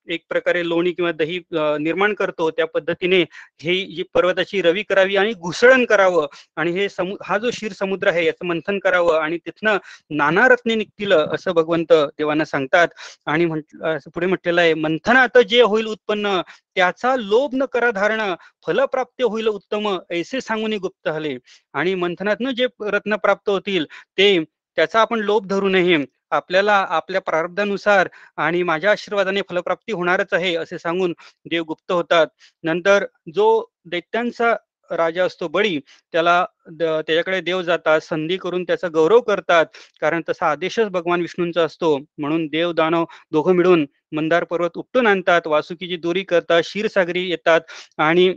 [0.08, 3.20] एक प्रकारे लोणी किंवा दही निर्माण करतो त्या पद्धतीने
[3.62, 8.08] ही जी पर्वताची रवी करावी आणि घुसळण करावं आणि हे समु हा जो क्षीर समुद्र
[8.08, 9.76] आहे याचं मंथन करावं आणि तिथनं
[10.10, 12.88] नाना रत्ने निघतील असं भगवंत देवांना सांगतात
[13.26, 16.40] आणि म्हट पुढे म्हटलेलं आहे मंथनात जे होईल उत्पन्न
[16.76, 18.20] त्याचा लोभ न करा धारण
[18.66, 21.36] फलप्राप्त होईल उत्तम ऐसे सांगून गुप्त हले.
[21.74, 23.84] आणि मंथनातनं जे रत्न प्राप्त होतील
[24.18, 24.38] ते
[24.78, 26.04] त्याचा आपण लोभ धरू नये.
[26.30, 31.12] आपल्याला आपल्या प्रारब्धानुसार आणि माझ्या आशीर्वादाने फलप्राप्ती होणारच आहे असे सांगून
[31.50, 32.26] देव गुप्त होतात.
[32.64, 33.46] नंतर जो
[33.84, 34.54] दैत्यांचा
[34.92, 35.78] राजा असतो बळी
[36.12, 36.44] त्याला
[36.80, 39.66] त्याच्याकडे देव जातात संधी करून त्याचा गौरव करतात.
[40.00, 41.96] कारण तसा आदेशच भगवान विष्णूंचा असतो.
[42.18, 45.46] म्हणून देव दानव दोघं मिळून मंदार पर्वत उपटून आणतात.
[45.46, 47.60] वासुकीची दोरी करतात क्षीरसागरी येतात
[47.98, 48.28] आणि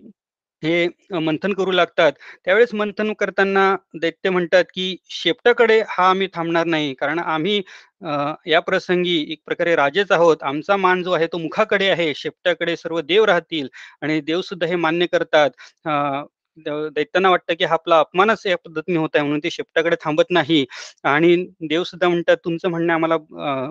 [0.63, 0.87] हे
[1.19, 2.11] मंथन करू लागतात.
[2.45, 6.93] त्यावेळेस मंथन करताना दैत्य म्हणतात की शेपटाकडे हा आम्ही थांबणार नाही.
[6.93, 7.61] कारण आम्ही
[8.47, 10.43] या प्रसंगी एक प्रकारे राजेच आहोत.
[10.43, 12.13] आमचा मान जो आहे तो मुखाकडे आहे.
[12.15, 13.67] शेपटाकडे सर्व देव राहतील
[14.01, 15.49] आणि देव सुद्धा हे मान्य करतात.
[16.57, 20.65] दैत्यांना वाटतं की हा आपला अपमानच या पद्धतीने होत आहे म्हणून ते शेपटाकडे थांबत नाही.
[21.05, 21.35] आणि
[21.69, 23.17] देव सुद्धा म्हणतात तुमचं म्हणणं आम्हाला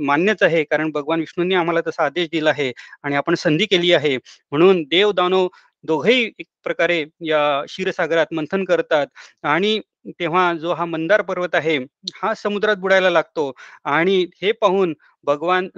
[0.03, 2.73] मान्यच आहे कारण भगवान विष्णूंनी आम्हाला तसा आदेश दिला आहे
[3.05, 4.17] आणि आपण संधी केली आहे.
[4.53, 5.47] म्हणून देव दानव
[5.85, 9.07] दोघेही एक प्रकारे या क्षीरसागरात मंथन करतात.
[9.45, 9.79] आणि
[10.21, 11.77] तेव्हा जो हा मंदार पर्वत आहे
[12.15, 13.53] हा समुद्रात बुडायला लागतो.
[13.87, 14.95] आणि हे पाहून
[15.27, 15.69] भगवान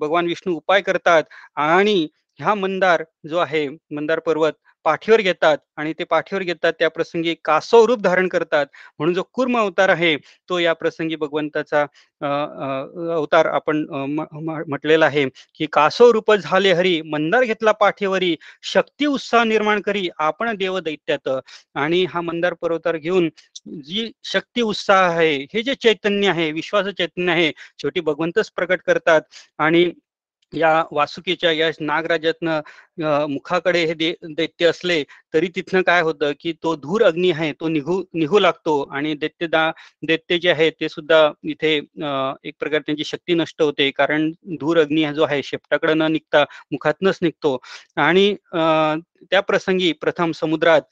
[0.00, 1.22] भगवान विष्णू उपाय करतात.
[1.56, 2.06] आणि
[2.40, 4.52] ह्या मंदार जो आहे मंदार पर्वत
[4.86, 8.66] पाठीवर घेतात आणि ते पाठीवर घेतात त्या प्रसंगी कासव रूप धारण करतात.
[8.98, 10.16] म्हणून जो कुर्म अवतार आहे
[10.48, 11.84] तो या प्रसंगी भगवंताचा
[13.14, 13.84] अवतार आपण
[14.66, 20.54] म्हटलेला आहे की कासव रूप झाले हरी मंदार घेतला पाठीवरी शक्ती उत्साह निर्माण करी आपण
[20.56, 21.28] देव दैत्यात
[21.76, 23.28] आणि हा मंदार पर्वतार घेऊन
[23.84, 29.20] जी शक्ती उत्साह आहे हे जे चैतन्य आहे विश्वास चैतन्य आहे शेवटी भगवंतच प्रकट करतात.
[29.58, 29.84] आणि
[30.52, 33.94] या वासुकीच्या या नागराजातनं मुखाकडे हे
[34.26, 35.02] दैत्य असले
[35.34, 39.70] तरी तिथनं काय होतं की तो धूर अग्नी आहे तो निघू निघू लागतो आणि दैत्यदा
[40.02, 44.30] दैत्य जे आहे ते सुद्धा इथे एक प्रकारे त्यांची शक्ती नष्ट होते कारण
[44.60, 47.56] धूर अग्नी जो आहे शेपटाकडे न निघता मुखातनच निघतो.
[47.98, 48.34] आणि
[49.22, 50.82] त्या प्रसंगी प्रथम समुद्रात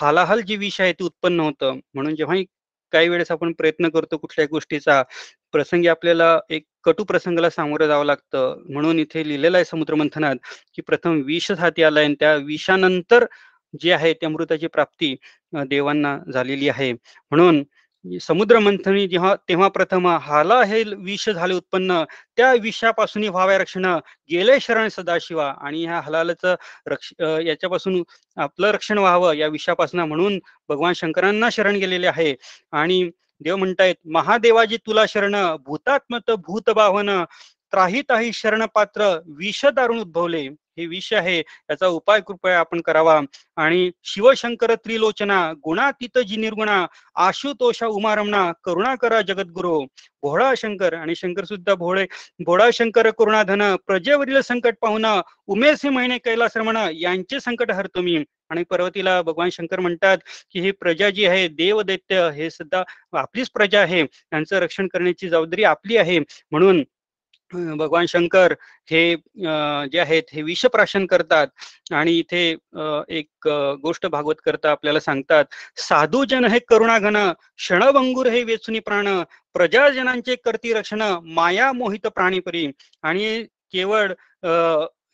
[0.00, 1.78] हालाहाल जी विष आहे ते उत्पन्न होतं.
[1.94, 2.36] म्हणून जेव्हा
[2.92, 5.02] काही वेळेस आपण प्रयत्न करतो कुठल्याही गोष्टीचा
[5.54, 8.62] प्रसंगी आपल्याला एक कटू प्रसंगाला सामोरं जावं लागतं.
[8.70, 10.36] म्हणून इथे लिहिलेलं आहे समुद्र मंथनात
[10.74, 13.24] की प्रथम विष हाती आलाय आणि त्या विषानंतर
[13.74, 15.14] जे आहे त्या अमृताची प्राप्ती
[15.68, 16.92] देवांना झालेली आहे.
[16.92, 17.62] म्हणून
[18.04, 22.02] समुद्र मंथनी जेव्हा तेव्हा प्रथम हाला हे विष झाले उत्पन्न
[22.36, 23.86] त्या विषापासून व्हाव्या रक्षण
[24.30, 26.44] गेले शरण सदाशिवा आणि ह्या हलालच
[26.88, 27.12] रक्ष
[27.46, 28.02] याच्यापासून
[28.36, 30.38] आपलं रक्षण व्हावं या विषापासून म्हणून
[30.68, 32.34] भगवान शंकरांना शरण गेलेले आहे.
[32.72, 33.02] आणि
[33.40, 37.10] देव म्हणतायत महादेवाजी तुला शरण भूतात्मत भूत भावन
[37.74, 40.42] त्राही ताही शरणपात्र विष दारुण उद्भवले.
[40.78, 43.20] हे विष आहे याचा उपाय कृपया आपण करावा.
[43.56, 49.80] आणि शिवशंकर त्रिलोचना गुणातीत जी निर्गुणा आशुतोषा उमारमणा करुणा करा जगद्गुरु.
[50.22, 52.06] भोळा शंकर आणि शंकर सुद्धा भोळे.
[52.44, 55.06] भोळा शंकर करुणाधन प्रजेवरील संकट पाहून
[55.46, 58.24] उमेश महिने कैलास रमण यांचे संकट हरतो मी.
[58.50, 60.18] आणि पर्वतीला भगवान शंकर म्हणतात
[60.50, 62.82] की ही प्रजा जी आहे देव दैत्य हे सुद्धा
[63.12, 64.00] आपलीच प्रजा आहे.
[64.32, 66.18] यांचं रक्षण करण्याची जबाबदारी आपली आहे.
[66.18, 66.84] म्हणून
[67.52, 68.52] भगवान शंकर
[68.90, 69.14] हे
[69.92, 71.46] जे आहेत हे विषप्राशन करतात.
[71.92, 72.48] आणि इथे
[73.18, 73.48] एक
[73.82, 75.44] गोष्ट भागवत करता आपल्याला सांगतात.
[75.78, 79.08] साधू जन हे करुणाघन क्षणभंगूर हे वेचुनी प्राण
[79.54, 81.02] प्रजाजनांचे करती रक्षण
[81.34, 82.66] माया मोहित प्राणीपरी.
[83.02, 84.12] आणि केवळ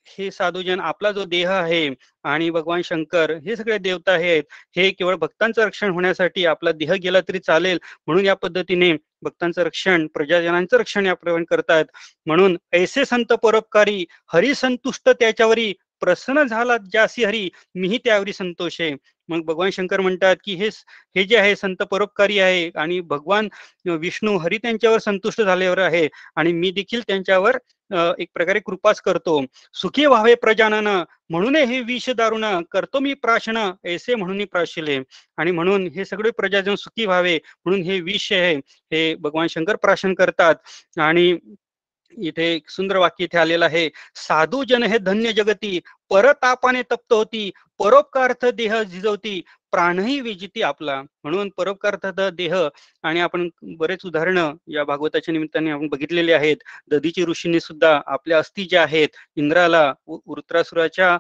[0.07, 1.89] हे साधूजन आपला जो देह आहे
[2.25, 4.43] आणि भगवान शंकर हे सगळे देवता आहेत
[4.77, 10.07] हे केवळ भक्तांचं रक्षण होण्यासाठी आपला देह गेला तरी चालेल म्हणून या पद्धतीने भक्तांचं रक्षण
[10.07, 11.85] प्रजाजनांचं रक्षण याप्रमाणे करतात
[12.27, 18.81] म्हणून ऐसे संत परोपकारी हरिसंतुष्ट त्याच्यावरी प्रसन्न झाला जासी हरी मीही त्यावरी संतोष.
[18.81, 18.95] आहे
[19.29, 20.69] मग भगवान शंकर म्हणतात की हे
[21.17, 23.49] हे जे आहे संत परोपकारी आहे आणि भगवान
[23.91, 27.57] विष्णू हरी त्यांच्यावर संतुष्ट झाल्यावर आहे आणि मी देखील त्यांच्यावर
[27.93, 29.41] एक प्रकारे कृपाच करतो.
[29.75, 30.89] सुखी व्हावे प्रजानन
[31.31, 34.99] म्हणून हे विष दारुण करतो मी प्राशन ऐसे म्हणून प्राशिले.
[35.39, 38.55] आणि म्हणून हे सगळे प्रजाजन सुखी व्हावे म्हणून हे विष आहे
[38.93, 40.55] हे भगवान शंकर प्राशन करतात.
[41.01, 41.37] आणि
[42.19, 45.79] इथे एक सुंदर वाक्य इथे आलेलं आहे साधू जन हे धन्य जगती
[46.11, 49.41] परतापाने तप्त होती परोपकार्थ देह झिजवती
[49.73, 51.01] प्राणही विजिती आपला.
[51.25, 52.55] म्हणून परोपकार्थ देह
[53.05, 56.57] आणि आपण बरेच उदाहरणं या भागवताच्या निमित्ताने आपण बघितलेले आहेत.
[56.91, 61.17] दधीची ऋषींनी सुद्धा आपल्या अस्थि ज्या आहेत इंद्राला वृत्रासुराच्या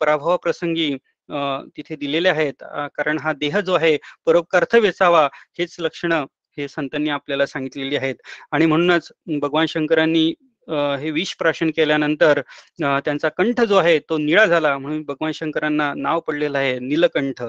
[0.00, 0.94] पराभवाप्रसंगी
[1.76, 2.62] तिथे दिलेले आहेत.
[2.96, 5.26] कारण हा देह जो आहे परोपकार्थ वेचावा
[5.58, 6.12] हेच लक्षण
[6.58, 8.14] हे संतांनी आपल्याला सांगितलेली आहेत.
[8.52, 10.32] आणि म्हणूनच भगवान शंकरांनी
[11.00, 12.40] हे विष प्राशन केल्यानंतर
[12.80, 17.42] त्यांचा कंठ जो आहे तो निळा झाला म्हणून भगवान शंकरांना नाव पडलेलं आहे नीलकंठ.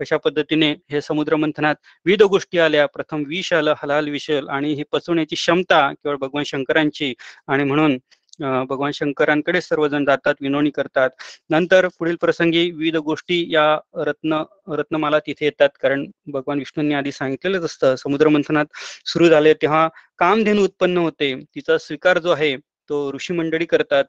[0.00, 1.74] अशा पद्धतीने हे समुद्र मंथनात
[2.06, 2.86] विविध गोष्टी आल्या.
[2.94, 7.12] प्रथम विष आलं हलाल विषल आणि ही पचवण्याची क्षमता केवळ भगवान शंकरांची
[7.48, 7.96] आणि म्हणून
[8.40, 11.10] भगवान शंकरांकडे सर्वजण जातात विनवणी करतात.
[11.50, 13.64] नंतर पुढील प्रसंगी विविध गोष्टी या
[14.06, 14.42] रत्न
[14.78, 15.68] रत्नमाला तिथे येतात.
[15.82, 18.66] कारण भगवान विष्णूंनी आधी सांगितलेलंच असतं समुद्र मंथनात
[19.06, 19.86] सुरू झाले तेव्हा
[20.18, 21.34] कामधेनू उत्पन्न होते.
[21.54, 22.56] तिचा स्वीकार जो आहे
[22.90, 24.04] तो ऋषी मंडळी करतात.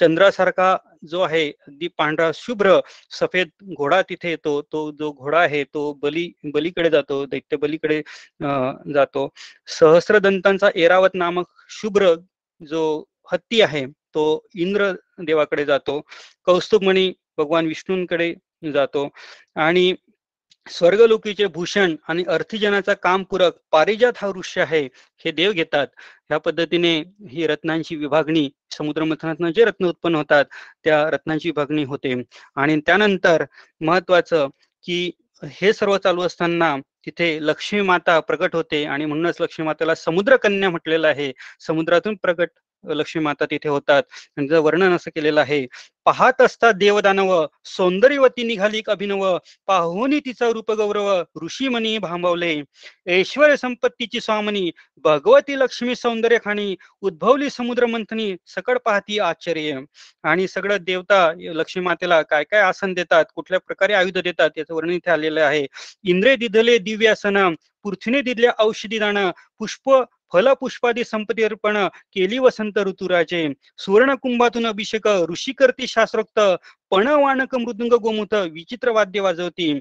[0.00, 0.76] चंद्रासारखा
[1.08, 2.78] जो आहे अगदी पांढरा शुभ्र
[3.20, 4.60] सफेद घोडा तिथे येतो.
[4.72, 8.00] तो जो घोडा आहे तो बली बलीकडे जातो दैत्य बलीकडे
[8.94, 9.28] जातो.
[9.80, 11.46] सहस्रदंतांचा एरावत नामक
[11.80, 12.14] शुभ्र
[12.60, 12.82] जो
[13.32, 13.84] हत्ती आहे
[14.14, 14.92] तो इंद्र
[15.26, 16.00] देवाकडे जातो
[16.46, 18.32] कौस्तुभमणी भगवान विष्णूंकडे
[18.72, 19.08] जातो
[19.56, 19.94] आणि
[20.66, 24.80] स्वर्गलोकीचे भूषण आणि अर्थीजनाचा कामपूरक पारिजात हा वृक्ष आहे
[25.24, 25.86] हे देव घेतात.
[26.28, 26.96] ह्या पद्धतीने
[27.30, 30.44] ही रत्नांची विभागणी समुद्रमथनातनं जे रत्न उत्पन्न होतात
[30.84, 32.14] त्या रत्नांची विभागणी होते.
[32.56, 33.44] आणि त्यानंतर
[33.80, 34.48] महत्वाचं
[34.84, 35.10] की
[35.42, 40.70] हे सर्व चालू असताना तिथे लक्ष्मी माता प्रकट होते आणि म्हणूनच लक्ष्मी मातेला समुद्र कन्या
[40.70, 41.32] म्हटलेलं आहे.
[41.60, 42.48] समुद्रातून प्रकट
[42.90, 44.02] लक्ष्मी माता तिथे होतात.
[44.34, 45.66] त्यांचं वर्णन असं केलेलं आहे.
[46.04, 52.60] पाहत असता देवदानव सौंदर्यवती निघाली अभिनव पाहुनी तिचा रूप गौरव ऋषीमनी भांबवले.
[53.08, 59.80] ऐश्वर संपत्तीची स्वामनी भगवती लक्ष्मी सौंदर्य खाणी उद्भवली समुद्र मंथनी सकड पाहती आश्चर्य.
[60.22, 64.92] आणि सगळं देवता लक्ष्मी मातेला काय काय आसन देतात कुठल्या प्रकारे आयुध देतात याचं वर्णन
[64.92, 65.66] इथे आलेलं आहे.
[66.04, 69.90] इंद्रे दिधले दिव्यासन पृथ्वीने दिदल्या औषधी दान पुष्प
[70.34, 71.76] फलपुष्पादी संपत्ती अर्पण
[72.14, 73.48] केली वसंत ऋतुराजे.
[73.78, 76.40] सुवर्ण कुंभातून अभिषेक ऋषी करती शास्त्रोक्त
[76.90, 79.78] पण वाणक मृदुंग गोमुत विचित्र वाद्य वाजवती.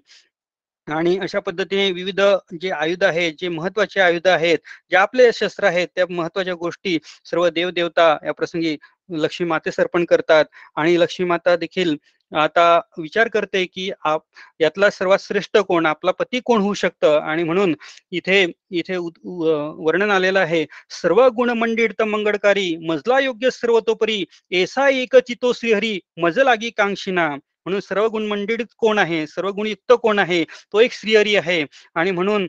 [0.87, 2.19] आणि अशा पद्धतीने विविध
[2.61, 4.57] जे आयुध आहेत जे महत्त्वाचे आयुध आहेत
[4.91, 8.75] जे आपले शस्त्र आहेत त्या महत्त्वाच्या गोष्टी सर्व देवदेवता या प्रसंगी
[9.09, 10.45] लक्ष्मी माते अर्पण करतात.
[10.75, 11.95] आणि लक्ष्मी माता देखील
[12.33, 12.63] आता
[12.97, 14.21] विचार करते की आप
[14.59, 17.19] यातला सर्वात श्रेष्ठ कोण आपला पती कोण होऊ शकतं?
[17.19, 17.75] आणि म्हणून
[18.11, 20.65] इथे इथे वर्णन आलेलं आहे
[21.01, 27.29] सर्व गुणमंडित मंगळकारी मजला योग्य सर्वतोपरी एसा एक चितो श्रीहरी मज लागी कांक्षिना
[27.65, 29.25] म्हणून सर्व गुणमंडित कोण आहे?
[29.27, 30.43] सर्व गुणयुक्त कोण आहे?
[30.73, 31.63] तो एक श्रीहरी आहे.
[31.95, 32.47] आणि म्हणून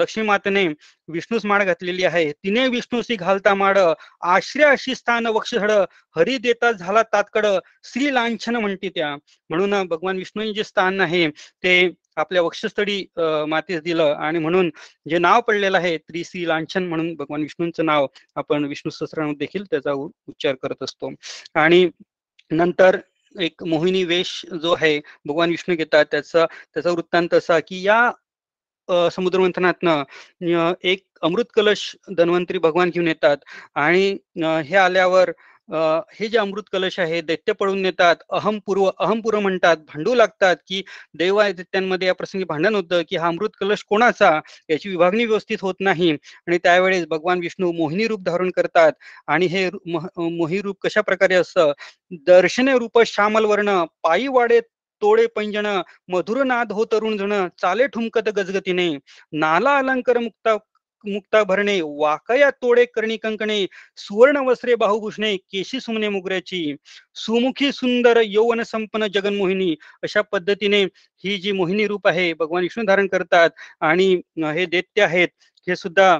[0.00, 0.66] लक्ष्मी मातेने
[1.12, 2.30] विष्णूस माळ घातलेली आहे.
[2.32, 5.70] तिने विष्णूशी घालता माड आश्रय अशी स्थान वक्षहड
[6.16, 7.46] हरी देता झाला तातकड
[7.92, 9.14] श्री लांछन म्हणते त्या.
[9.50, 11.28] म्हणून भगवान विष्णू जे स्थान आहे
[11.62, 11.78] ते
[12.16, 13.04] आपल्या वक्षस्थळी
[13.48, 14.12] मातेस दिलं.
[14.14, 14.70] आणि म्हणून
[15.10, 19.92] जे नाव पडलेलं आहे त्रिश्री लांछन म्हणून भगवान विष्णूंचं नाव आपण विष्णू सहस्रामध्ये देखील त्याचा
[19.92, 21.10] उच्चार करत असतो.
[21.54, 21.88] आणि
[22.50, 22.96] नंतर
[23.40, 24.30] एक मोहिनी वेश
[24.62, 26.04] जो आहे भगवान विष्णू घेतात.
[26.10, 26.44] त्याचा
[26.74, 28.10] त्याचा वृत्तांत असा की या
[29.10, 33.36] समुद्रमंथनातनं एक अमृत कलश धन्वंतरी भगवान घेऊन येतात.
[33.74, 34.16] आणि
[34.66, 35.30] हे आल्यावर
[35.68, 40.82] हे जे अमृत कलश आहे दैत्य पळून नेतात अहमपूर्व अहमपूर्व म्हणतात भांडू लागतात की
[41.14, 44.30] देव दैत्यांमध्ये या प्रसंगी भांडण होतं की हा अमृत कलश कोणाचा?
[44.70, 46.10] याची विभागणी व्यवस्थित होत नाही.
[46.46, 48.92] आणि त्यावेळेस भगवान विष्णू मोहिनी रूप धारण करतात.
[49.28, 51.72] आणि हे मोही रूप कशा प्रकारे असतं
[52.26, 54.60] दर्शने रूप श्यामल वर्ण पायी वाडे
[55.02, 55.66] तोडे पैंजण
[56.12, 58.88] मधुर नाद हो तरुण जण चाले ठुमकत गजगतीने.
[59.32, 60.56] नाला अलंकार मुक्ता
[61.04, 63.64] मुक्ता भरणे वाकया तोडे करणी कंकणे
[63.98, 66.74] सुवर्ण वस्त्रे बाहुभूषणे केशी सुमने मुगऱ्याची.
[67.16, 70.82] सुमुखी सुंदर यौवन संपन्न जगनमोहिनी अशा पद्धतीने
[71.24, 74.12] ही जी मोहिनी रूप आहे भगवान विष्णू धारण करतात आणि
[74.54, 75.28] हे दैत्य आहेत
[75.66, 76.16] हे सुद्धा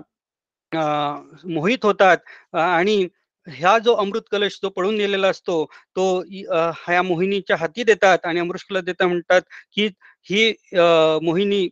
[0.73, 2.19] मोहित होतात.
[2.55, 3.07] आणि
[3.47, 5.65] ह्या जो अमृत कलश जो पळून नेलेला असतो
[5.97, 6.05] तो
[6.79, 9.43] ह्या मोहिनीच्या हाती देतात आणि अमृतला देता म्हणतात
[9.75, 9.87] की
[10.31, 10.53] ही
[11.23, 11.67] मोहिनी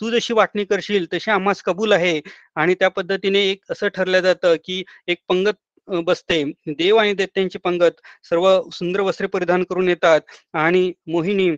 [0.00, 2.20] तू जशी वाटणी करशील तशी आम्हास कबूल आहे.
[2.56, 5.54] आणि त्या पद्धतीने एक असं ठरलं जातं की एक पंगत
[5.88, 6.42] बसते.
[6.68, 10.20] देव आणि दैत्यांची पंगत सर्व सुंदर वस्त्रे परिधान करून येतात
[10.54, 11.50] आणि मोहिनी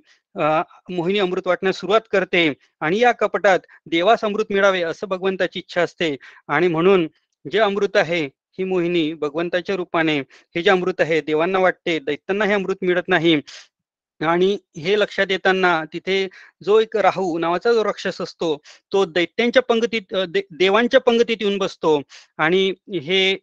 [0.91, 6.15] मोहिनी अमृत वाटण्यास सुरुवात करते आणि या कपटात देवास अमृत मिळावे असं भगवंताची इच्छा असते.
[6.49, 7.07] आणि म्हणून
[7.45, 12.53] जे अमृत आहे ही मोहिनी भगवंताच्या रूपाने हे जे अमृत आहे देवांना वाटते दैत्यांना हे
[12.55, 13.41] अमृत मिळत नाही.
[14.21, 16.27] आणि हे लक्षात येताना तिथे
[16.65, 18.57] जो एक राहू नावाचा जो राक्षस असतो
[18.93, 20.15] तो दैत्यांच्या पंगतीत
[20.51, 22.01] देवांच्या पंगतीत येऊन बसतो.
[22.39, 22.73] आणि
[23.05, 23.35] हे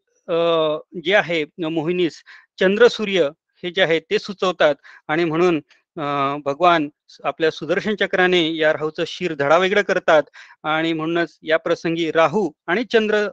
[1.06, 2.22] जे आहे मोहिनीस
[2.60, 3.30] चंद्र सूर्य
[3.64, 4.76] हे जे आहे ते सुचवतात.
[5.08, 5.60] आणि म्हणून
[6.46, 6.90] भगवान
[7.24, 10.24] आपल्या सुदर्शन चक्राने या राहूचं शिर धडा वेगळं करतात.
[10.64, 13.28] आणि म्हणूनच या प्रसंगी राहू आणि चंद्र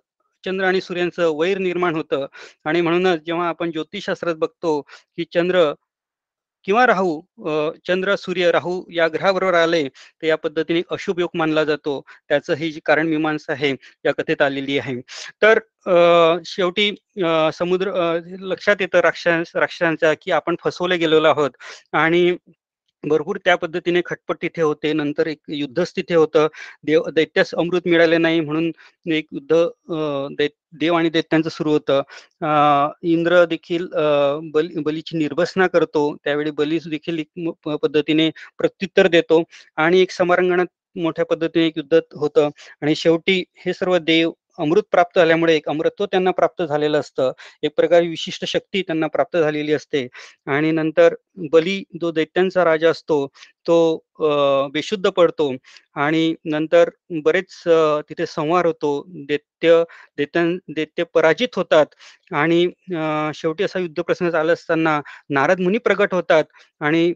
[0.44, 2.26] चंद्र आणि सूर्यांचं वैर निर्माण होतं.
[2.64, 5.72] आणि म्हणूनच जेव्हा आपण ज्योतिषशास्त्रात बघतो की चंद्र
[6.66, 7.20] किंवा राहू
[7.87, 12.00] चंद्र सूर्य राहू या ग्रहाबरोबर आले तर या पद्धतीने अशुभ योग मानला जातो.
[12.29, 13.70] त्याचं ही जी कारण मीमांसा आहे
[14.05, 14.94] या कथेत आलेली आहे.
[15.42, 15.59] तर
[16.46, 16.90] शेवटी
[17.55, 17.92] समुद्र
[18.40, 21.50] लक्षात येतं राक्षस राक्षसांच्या की आपण फसवले गेलेलो आहोत.
[21.92, 22.37] आणि
[23.04, 24.92] भरपूर त्या पद्धतीने खटपट तिथे होते.
[24.92, 26.46] नंतर एक युद्धच तिथे होतं.
[26.84, 28.70] देव दैत्यास अमृत मिळाले नाही म्हणून
[29.12, 29.66] एक युद्ध
[30.80, 32.02] देव आणि दैत्यांचं सुरू होतं.
[33.12, 33.86] इंद्र देखील
[34.54, 36.14] बली बलीची निर्भसना करतो.
[36.24, 37.50] त्यावेळी बली देखील एक
[37.82, 39.42] पद्धतीने प्रत्युत्तर देतो.
[39.76, 42.48] आणि एक समारंगणात मोठ्या पद्धतीने एक युद्ध होतं.
[42.82, 47.32] आणि शेवटी हे सर्व देव अमृत प्राप्त झाल्यामुळे एक अमृत्व त्यांना प्राप्त झालेलं असतं.
[47.62, 50.06] एक प्रकारे विशिष्ट शक्ती त्यांना प्राप्त झालेली असते.
[50.46, 51.14] आणि नंतर
[51.52, 53.26] बली जो दैत्यांचा राजा असतो
[53.66, 53.76] तो
[54.72, 55.50] बेशुद्ध पडतो.
[55.96, 56.90] आणि नंतर
[57.24, 57.62] बरेच
[58.08, 58.92] तिथे संवार होतो.
[59.28, 59.82] दैत्य
[60.18, 60.44] दैत्य
[60.76, 61.86] दैत्य पराजित होतात.
[62.34, 62.66] आणि
[63.34, 66.44] शेवटी असा युद्ध प्रसंग झाला असताना नारद मुनी प्रगट होतात.
[66.80, 67.12] आणि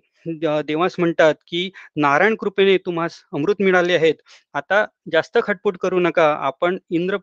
[0.66, 4.14] देवास म्हणतात की नारायण कृपेने तुम्हाला अमृत मिळाले आहेत.
[4.54, 6.30] आता जास्त खटपट करू नका.
[6.46, 7.16] आपण इंद्र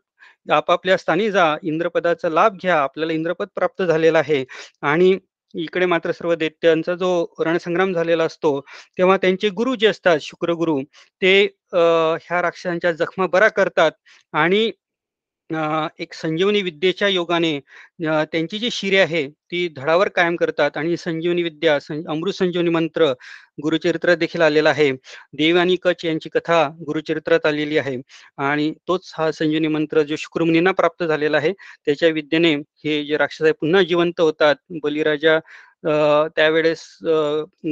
[0.47, 4.43] आपापल्या स्थानी जा इंद्रपदाचा लाभ घ्या आपल्याला इंद्रपद प्राप्त झालेला आहे.
[4.83, 5.17] आणि
[5.53, 8.59] इकडे मात्र सर्व दैत्यांचा जो रणसंग्राम झालेला असतो
[8.97, 10.79] तेव्हा त्यांचे गुरु जे असतात शुक्रगुरु
[11.21, 11.33] ते
[11.73, 13.91] ह्या राक्षसांच्या जखमा बरा करतात.
[14.33, 14.71] आणि
[15.99, 17.59] एक संजीवनी विद्येच्या योगाने
[18.31, 20.77] त्यांची जी शिरे आहे ती धडावर कायम करतात.
[20.77, 21.77] आणि संजीवनी विद्या
[22.09, 23.11] अमृत संजीवनी मंत्र
[23.63, 24.91] गुरुचरित्रात देखील आलेला आहे.
[25.37, 27.95] देव आणि कच यांची कथा गुरुचरित्रात आलेली आहे.
[28.39, 31.51] आणि तोच हा संजीवनी मंत्र जो शुक्रमुनींना प्राप्त झालेला आहे
[31.85, 32.53] त्याच्या विद्येने
[32.85, 34.55] हे जे राक्षस आहे पुन्हा जिवंत होतात.
[34.83, 35.39] बलिराजा
[36.35, 36.81] त्यावेळेस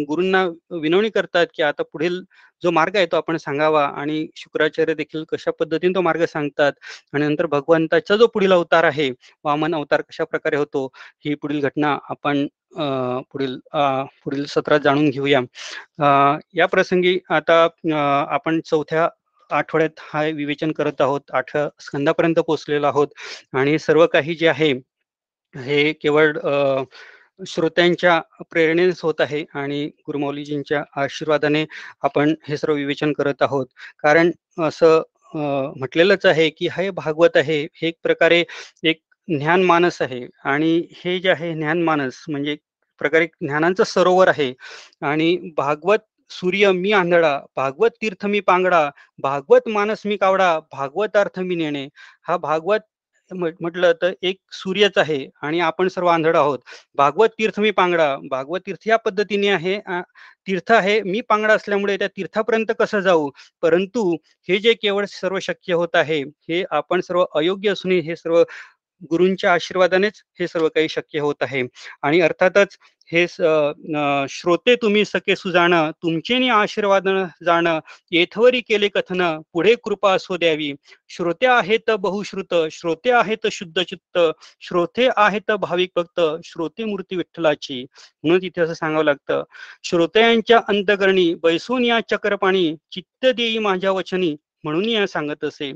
[0.08, 0.44] गुरूंना
[0.82, 2.20] विनवणी करतात की आता पुढील
[2.64, 6.74] जो मार्ग आहे तो आपण सांगावा आणि शुक्राचार्य देखील कशा पद्धतीने तो मार्ग सांगतात
[7.14, 9.10] आणि नंतर भगवंताचा जो पुढील अवतार आहे
[9.46, 10.86] वामन अवतार कशा प्रकारे होतो
[11.26, 12.46] ही पुढील घटना आपण
[13.32, 13.58] पुढील
[14.24, 15.40] पुढील सत्रात जाणून घेऊया.
[16.56, 17.62] या प्रसंगी आता
[18.30, 19.08] आपण चौथ्या
[19.50, 23.08] आठवड्यात हा विवेचन करत आहोत आठव्या स्कंदापर्यंत पोहोचलेलो आहोत
[23.54, 24.72] आणि सर्व काही जे आहे
[25.56, 26.32] हे केवळ
[27.40, 28.20] श्रोत्यांच्या
[28.52, 31.66] प्रेरणेनेच होत आहे आणि गुरुमौलीजींच्या आशीर्वादाने
[32.04, 33.66] आपण हे सर्व विवेचन करत आहोत.
[34.00, 34.32] कारण
[34.68, 35.02] असं
[35.36, 38.44] म्हटलेलंच आहे की हे भागवत आहे हे एक प्रकारे
[38.84, 42.56] एक ज्ञान मानस आहे आणि हे जे आहे ज्ञान मानस म्हणजे
[43.02, 44.54] प्रकारे ज्ञानांचं सरोवर आहे.
[45.02, 46.00] आणि भागवत
[46.32, 51.88] सूर्य मी आंधळा भागवत तीर्थ मी पांगडा भागवत मानस मी कावडा भागवत अर्थ मी नेणे
[52.24, 52.80] हा भागवत
[53.32, 56.60] म्हटलं तर एक सूर्यच आहे आणि आपण सर्व आंधळ आहोत.
[56.96, 59.78] भागवत तीर्थ मी पांगडा भागवत तीर्थ या पद्धतीने आहे.
[60.48, 61.00] तीर्थ आहे.
[61.02, 63.30] मी पांगडा असल्यामुळे त्या तीर्थापर्यंत कसं जाऊ?
[63.62, 64.10] परंतु
[64.50, 68.44] हे जे केवळ सर्व शक्य होत आहे हे आपण सर्व अयोग्य असून हे सर्व
[69.10, 71.64] गुरूंच्या आशीर्वादानेच हे सर्व काही शक्य होत आहे.
[72.04, 72.78] आणि अर्थातच
[73.12, 73.26] हे
[74.30, 75.74] श्रोते तुम्ही सके सुजाण
[76.04, 77.08] तुमचे आशीर्वाद
[77.46, 77.68] जाण
[78.12, 79.22] येथवरी केले कथन
[79.54, 80.72] पुढे कृपा असो द्यावी.
[81.10, 84.20] श्रोते आहेत बहुश्रुत श्रोते आहेत शुद्ध चित्त
[84.62, 87.84] श्रोते आहेत भाविक भक्त श्रोते मूर्ती विठ्ठलाची.
[88.24, 89.44] म्हणून तिथे असं सांगावं लागतं
[89.84, 95.72] श्रोत्यांच्या अंतकरणी बैसून या चक्रपाणी चित्त देई माझ्या वचनी म्हणून या सांगत असे.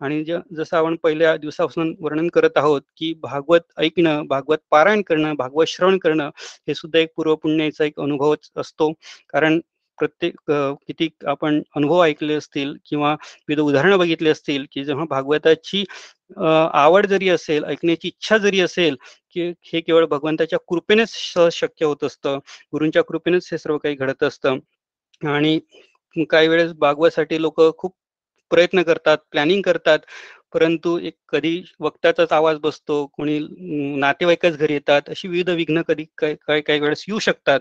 [0.00, 5.66] आणि जसं आपण पहिल्या दिवसापासून वर्णन करत आहोत की भागवत ऐकणं भागवत पारायण करणं भागवत
[5.68, 6.30] श्रवण करणं
[6.68, 8.92] हे सुद्धा एक पूर्वपुण्याचा एक अनुभवच असतो.
[9.28, 9.60] कारण
[9.98, 13.12] प्रत्येक किती आपण अनुभव ऐकले असतील किंवा
[13.48, 15.84] विविध उदाहरणं बघितले असतील की जेव्हा भागवताची
[16.38, 18.96] आवड जरी असेल ऐकण्याची इच्छा जरी असेल
[19.34, 21.14] की हे केवळ भगवंताच्या कृपेनेच
[21.52, 22.38] शक्य होत असतं.
[22.72, 24.58] गुरूंच्या कृपेनेच हे सर्व काही घडत असतं.
[25.22, 25.58] आणि
[26.30, 27.94] काही वेळेस भागवतसाठी लोक खूप
[28.50, 29.98] प्रयत्न करतात प्लॅनिंग करतात
[30.52, 33.38] परंतु एक कधी वक्त्याचाच आवाज बसतो कोणी
[33.98, 37.60] नातेवाईकच घरी येतात अशी विविध विघ्न कधी काही काही काही वेळेस येऊ शकतात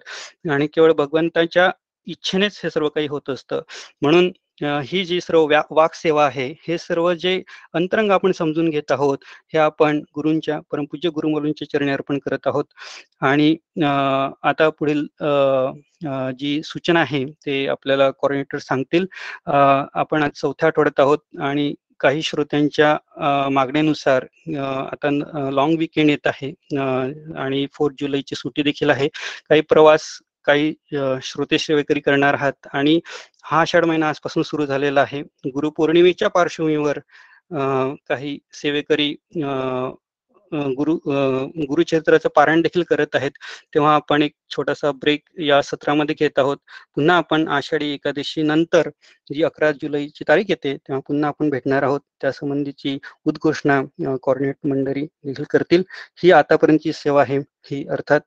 [0.51, 1.69] आणि केवळ भगवंताच्या
[2.07, 3.61] इच्छेनेच हे सर्व काही होत असतं.
[4.01, 4.31] म्हणून
[4.61, 7.41] ही जी सर्व व्या वाक सेवा आहे हे सर्व जे
[7.75, 9.17] अंतरंग आपण समजून घेत आहोत
[9.53, 12.65] हे आपण गुरूंच्या परमपूज्य गुरुमलूंच्या चरणी अर्पण करत आहोत.
[13.21, 13.55] आणि
[14.43, 15.05] आता पुढील
[16.39, 19.05] जी सूचना आहे ते आपल्याला कॉर्डिनेटर सांगतील.
[19.47, 24.25] आपण आज चौथ्या आठवड्यात आहोत आणि काही श्रोत्यांच्या मागण्यानुसार
[24.57, 25.09] आता
[25.51, 26.51] लॉंग विकेंड येत आहे
[27.37, 29.07] आणि फोर्थ जुलैची सुट्टी देखील आहे.
[29.49, 30.07] काही प्रवास
[30.45, 30.73] काही
[31.23, 32.67] श्रोते सेवेकरी करणार आहात.
[32.73, 32.99] आणि
[33.45, 35.21] हा आषाढ महिना आजपासून सुरू झालेला आहे.
[35.53, 36.99] गुरुपौर्णिमेच्या पार्श्वभूमीवर
[38.09, 39.13] काही सेवेकरी
[40.77, 40.95] गुरु
[41.67, 43.31] गुरुचरित्राचं पारायण देखील करत आहेत.
[43.73, 46.57] तेव्हा आपण एक छोटासा ब्रेक या सत्रामध्ये घेत आहोत.
[46.95, 48.89] पुन्हा आपण आषाढी एकादशी नंतर
[49.29, 52.01] जी अकरा जुलैची तारीख येते तेव्हा पुन्हा आपण भेटणार आहोत.
[52.21, 53.81] त्या संबंधीची उद्घोषणा
[54.23, 55.83] कॉर्डिनेट मंडळी देखील करतील.
[56.23, 57.37] ही आतापर्यंतची सेवा आहे.
[57.71, 58.21] ही अर्थात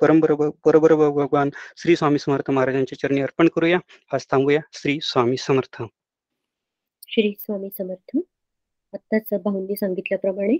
[0.00, 0.32] परमबर
[0.64, 3.78] बरोबर भगवान श्री स्वामी समर्थ महाराजांच्या चरणी अर्पण करूया.
[4.12, 4.60] आज थांबूया.
[4.72, 5.82] श्री स्वामी समर्थ.
[7.08, 8.16] श्री स्वामी समर्थ.
[8.92, 10.56] आत्ताच भाऊंनी सांगितल्याप्रमाणे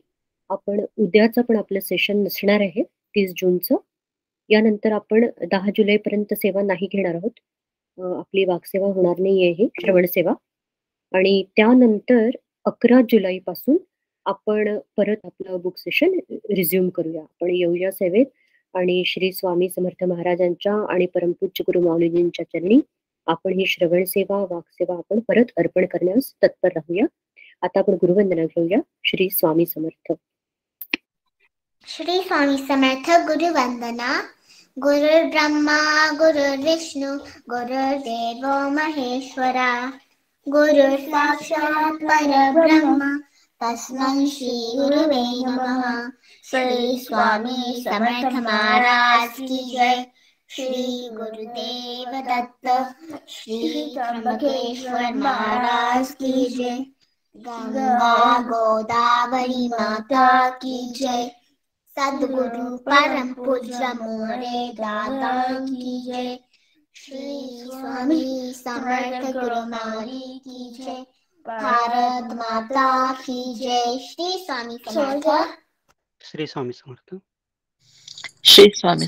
[0.51, 3.77] आपण उद्याचं पण आपलं सेशन नसणार आहे तीस जूनचं.
[4.49, 7.39] यानंतर आपण दहा जुलैपर्यंत सेवा नाही घेणार आहोत.
[8.19, 10.33] आपली वाघसेवा होणार नाही आहे श्रवण सेवा.
[11.12, 12.31] आणि त्यानंतर
[12.64, 13.77] अकरा जुलै पासून
[14.27, 17.23] आपण परत आपलं बुक सेशन रिझ्युम करूया.
[17.23, 18.27] आपण येऊया सेवेत.
[18.77, 22.81] आणि श्री स्वामी समर्थ महाराजांच्या आणि परमपूज्य गुरु माऊलीजींच्या चरणी
[23.27, 27.07] आपण ही श्रवण सेवा वाकसेवा आपण परत अर्पण करण्यास तत्पर राहूया.
[27.62, 28.79] आता आपण गुरुवंदना घेऊया.
[29.05, 30.12] श्री स्वामी समर्थ.
[31.87, 34.22] श्री स्वामी समर्थ गुरुवंदना.
[34.79, 37.16] गुरु ब्रह्मा गुरु विष्णू
[37.51, 39.91] गुरुदेव महेश्वरा.
[40.49, 43.16] गुरु साक्षात परब्रह्म
[43.62, 46.09] तस्मै श्री गुरुवे नमः.
[46.51, 50.07] श्री स्वामी समर्थ महाराज की जय.
[50.49, 52.95] श्री गुरुदेव दत्त
[53.29, 56.79] श्री त्र्यंबकेश्वर महाराज की जय.
[57.37, 61.31] गंगा गोदावरी माता की जय.
[61.99, 66.39] सदगुरु परम पूज्य मोरे दाता की जय.
[66.95, 71.07] श्री स्वामी समर्थ गुरु मारी की जय.
[71.47, 73.99] भारत माता की जय.
[73.99, 75.66] श्री स्वामी समर्थ.
[76.27, 77.20] श्री स्वामी समर्थ.
[78.45, 79.07] श्री स्वामी